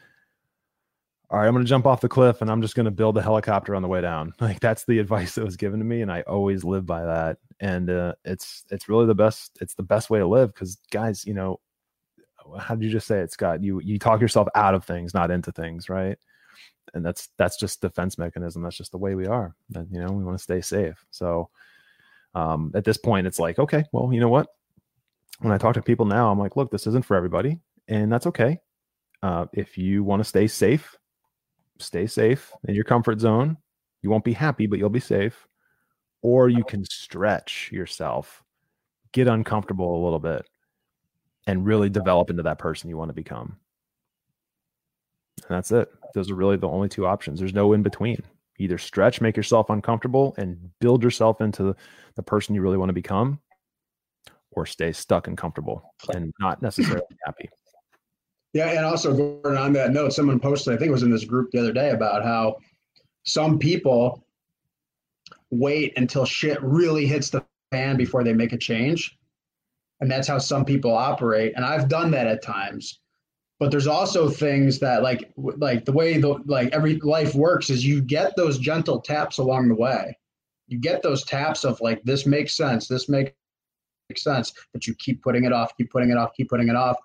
[1.29, 3.17] all right i'm going to jump off the cliff and i'm just going to build
[3.17, 6.01] a helicopter on the way down like that's the advice that was given to me
[6.01, 9.83] and i always live by that and uh, it's it's really the best it's the
[9.83, 11.59] best way to live because guys you know
[12.57, 13.63] how did you just say it, Scott?
[13.63, 16.17] You you talk yourself out of things, not into things, right?
[16.93, 18.63] And that's that's just defense mechanism.
[18.63, 19.55] That's just the way we are.
[19.75, 21.05] And you know, we want to stay safe.
[21.11, 21.49] So
[22.33, 24.47] um, at this point, it's like, okay, well, you know what?
[25.39, 28.27] When I talk to people now, I'm like, look, this isn't for everybody, and that's
[28.27, 28.59] okay.
[29.23, 30.97] Uh, if you want to stay safe,
[31.79, 33.57] stay safe in your comfort zone.
[34.01, 35.47] You won't be happy, but you'll be safe.
[36.21, 38.43] Or you can stretch yourself,
[39.13, 40.45] get uncomfortable a little bit,
[41.47, 43.57] and really develop into that person you want to become.
[45.47, 45.89] And that's it.
[46.13, 47.39] Those are really the only two options.
[47.39, 48.21] There's no in between.
[48.57, 51.73] Either stretch, make yourself uncomfortable, and build yourself into
[52.15, 53.39] the person you really want to become,
[54.60, 57.49] or stay stuck and comfortable and not necessarily happy.
[58.53, 61.24] Yeah, and also going on that note, someone posted, I think it was in this
[61.24, 62.57] group the other day, about how
[63.24, 64.24] some people
[65.51, 69.18] wait until shit really hits the fan before they make a change
[70.01, 72.99] and that's how some people operate and i've done that at times
[73.60, 77.86] but there's also things that like like the way the like every life works is
[77.86, 80.16] you get those gentle taps along the way
[80.68, 83.32] you get those taps of like this makes sense this makes
[84.18, 86.97] sense but you keep putting it off keep putting it off keep putting it off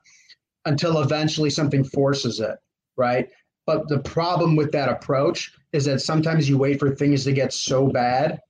[0.64, 2.56] until eventually something forces it
[2.96, 3.28] right
[3.66, 7.52] but the problem with that approach is that sometimes you wait for things to get
[7.52, 8.40] so bad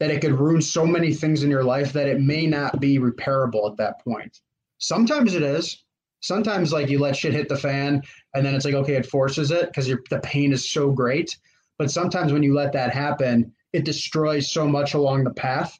[0.00, 2.98] that it could ruin so many things in your life that it may not be
[2.98, 4.40] repairable at that point.
[4.78, 5.84] Sometimes it is.
[6.20, 8.02] Sometimes like you let shit hit the fan
[8.34, 11.36] and then it's like okay it forces it because the pain is so great.
[11.78, 15.78] But sometimes when you let that happen, it destroys so much along the path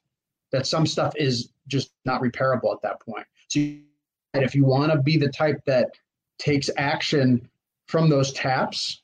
[0.52, 3.26] that some stuff is just not repairable at that point.
[3.48, 3.60] So
[4.34, 5.90] if you want to be the type that
[6.38, 7.48] takes action
[7.86, 9.02] from those taps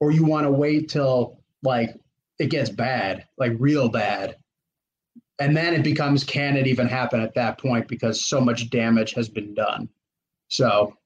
[0.00, 1.94] or you want to wait till like
[2.38, 4.36] it gets bad, like real bad.
[5.40, 9.14] And then it becomes can it even happen at that point because so much damage
[9.14, 9.88] has been done.
[10.48, 10.96] So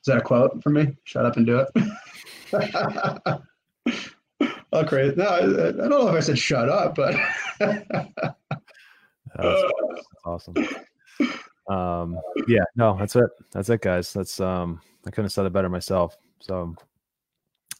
[0.00, 0.96] Is that a quote for me?
[1.04, 1.64] Shut up and do
[2.52, 3.40] it.
[4.72, 5.16] oh, crazy.
[5.16, 7.14] No, I, I, don't know if I said shut up, but
[9.36, 9.72] that's,
[10.24, 10.54] awesome.
[11.68, 12.18] Um,
[12.48, 13.30] yeah, no, that's it.
[13.52, 14.12] That's it, guys.
[14.12, 16.16] That's um, I couldn't have said it better myself.
[16.40, 16.74] So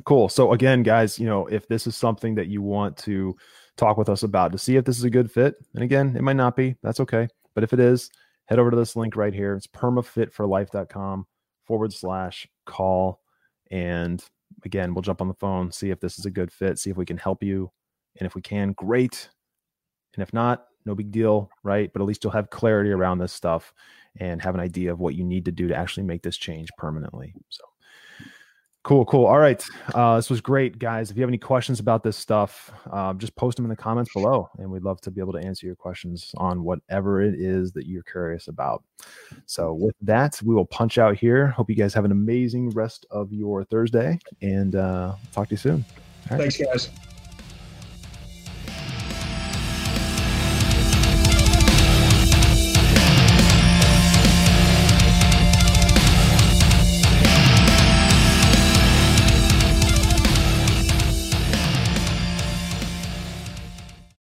[0.05, 0.29] cool.
[0.29, 3.37] So again, guys, you know, if this is something that you want to
[3.77, 6.23] talk with us about to see if this is a good fit, and again, it
[6.23, 6.77] might not be.
[6.83, 7.29] That's okay.
[7.55, 8.11] But if it is,
[8.47, 9.55] head over to this link right here.
[9.55, 11.27] It's permafitforlife.com
[11.67, 13.21] forward slash call.
[13.71, 14.25] And
[14.65, 16.97] again, we'll jump on the phone, see if this is a good fit, see if
[16.97, 17.71] we can help you.
[18.19, 19.29] And if we can, great.
[20.15, 21.93] And if not, no big deal, right?
[21.93, 23.73] But at least you'll have clarity around this stuff
[24.19, 26.69] and have an idea of what you need to do to actually make this change
[26.77, 27.35] permanently.
[27.49, 27.63] So
[28.91, 29.27] Cool, cool.
[29.27, 29.65] All right.
[29.95, 31.13] Uh, this was great, guys.
[31.13, 34.13] If you have any questions about this stuff, uh, just post them in the comments
[34.13, 37.71] below, and we'd love to be able to answer your questions on whatever it is
[37.75, 38.83] that you're curious about.
[39.47, 41.47] So, with that, we will punch out here.
[41.47, 45.59] Hope you guys have an amazing rest of your Thursday, and uh, talk to you
[45.59, 45.85] soon.
[46.27, 46.91] Thanks, guys.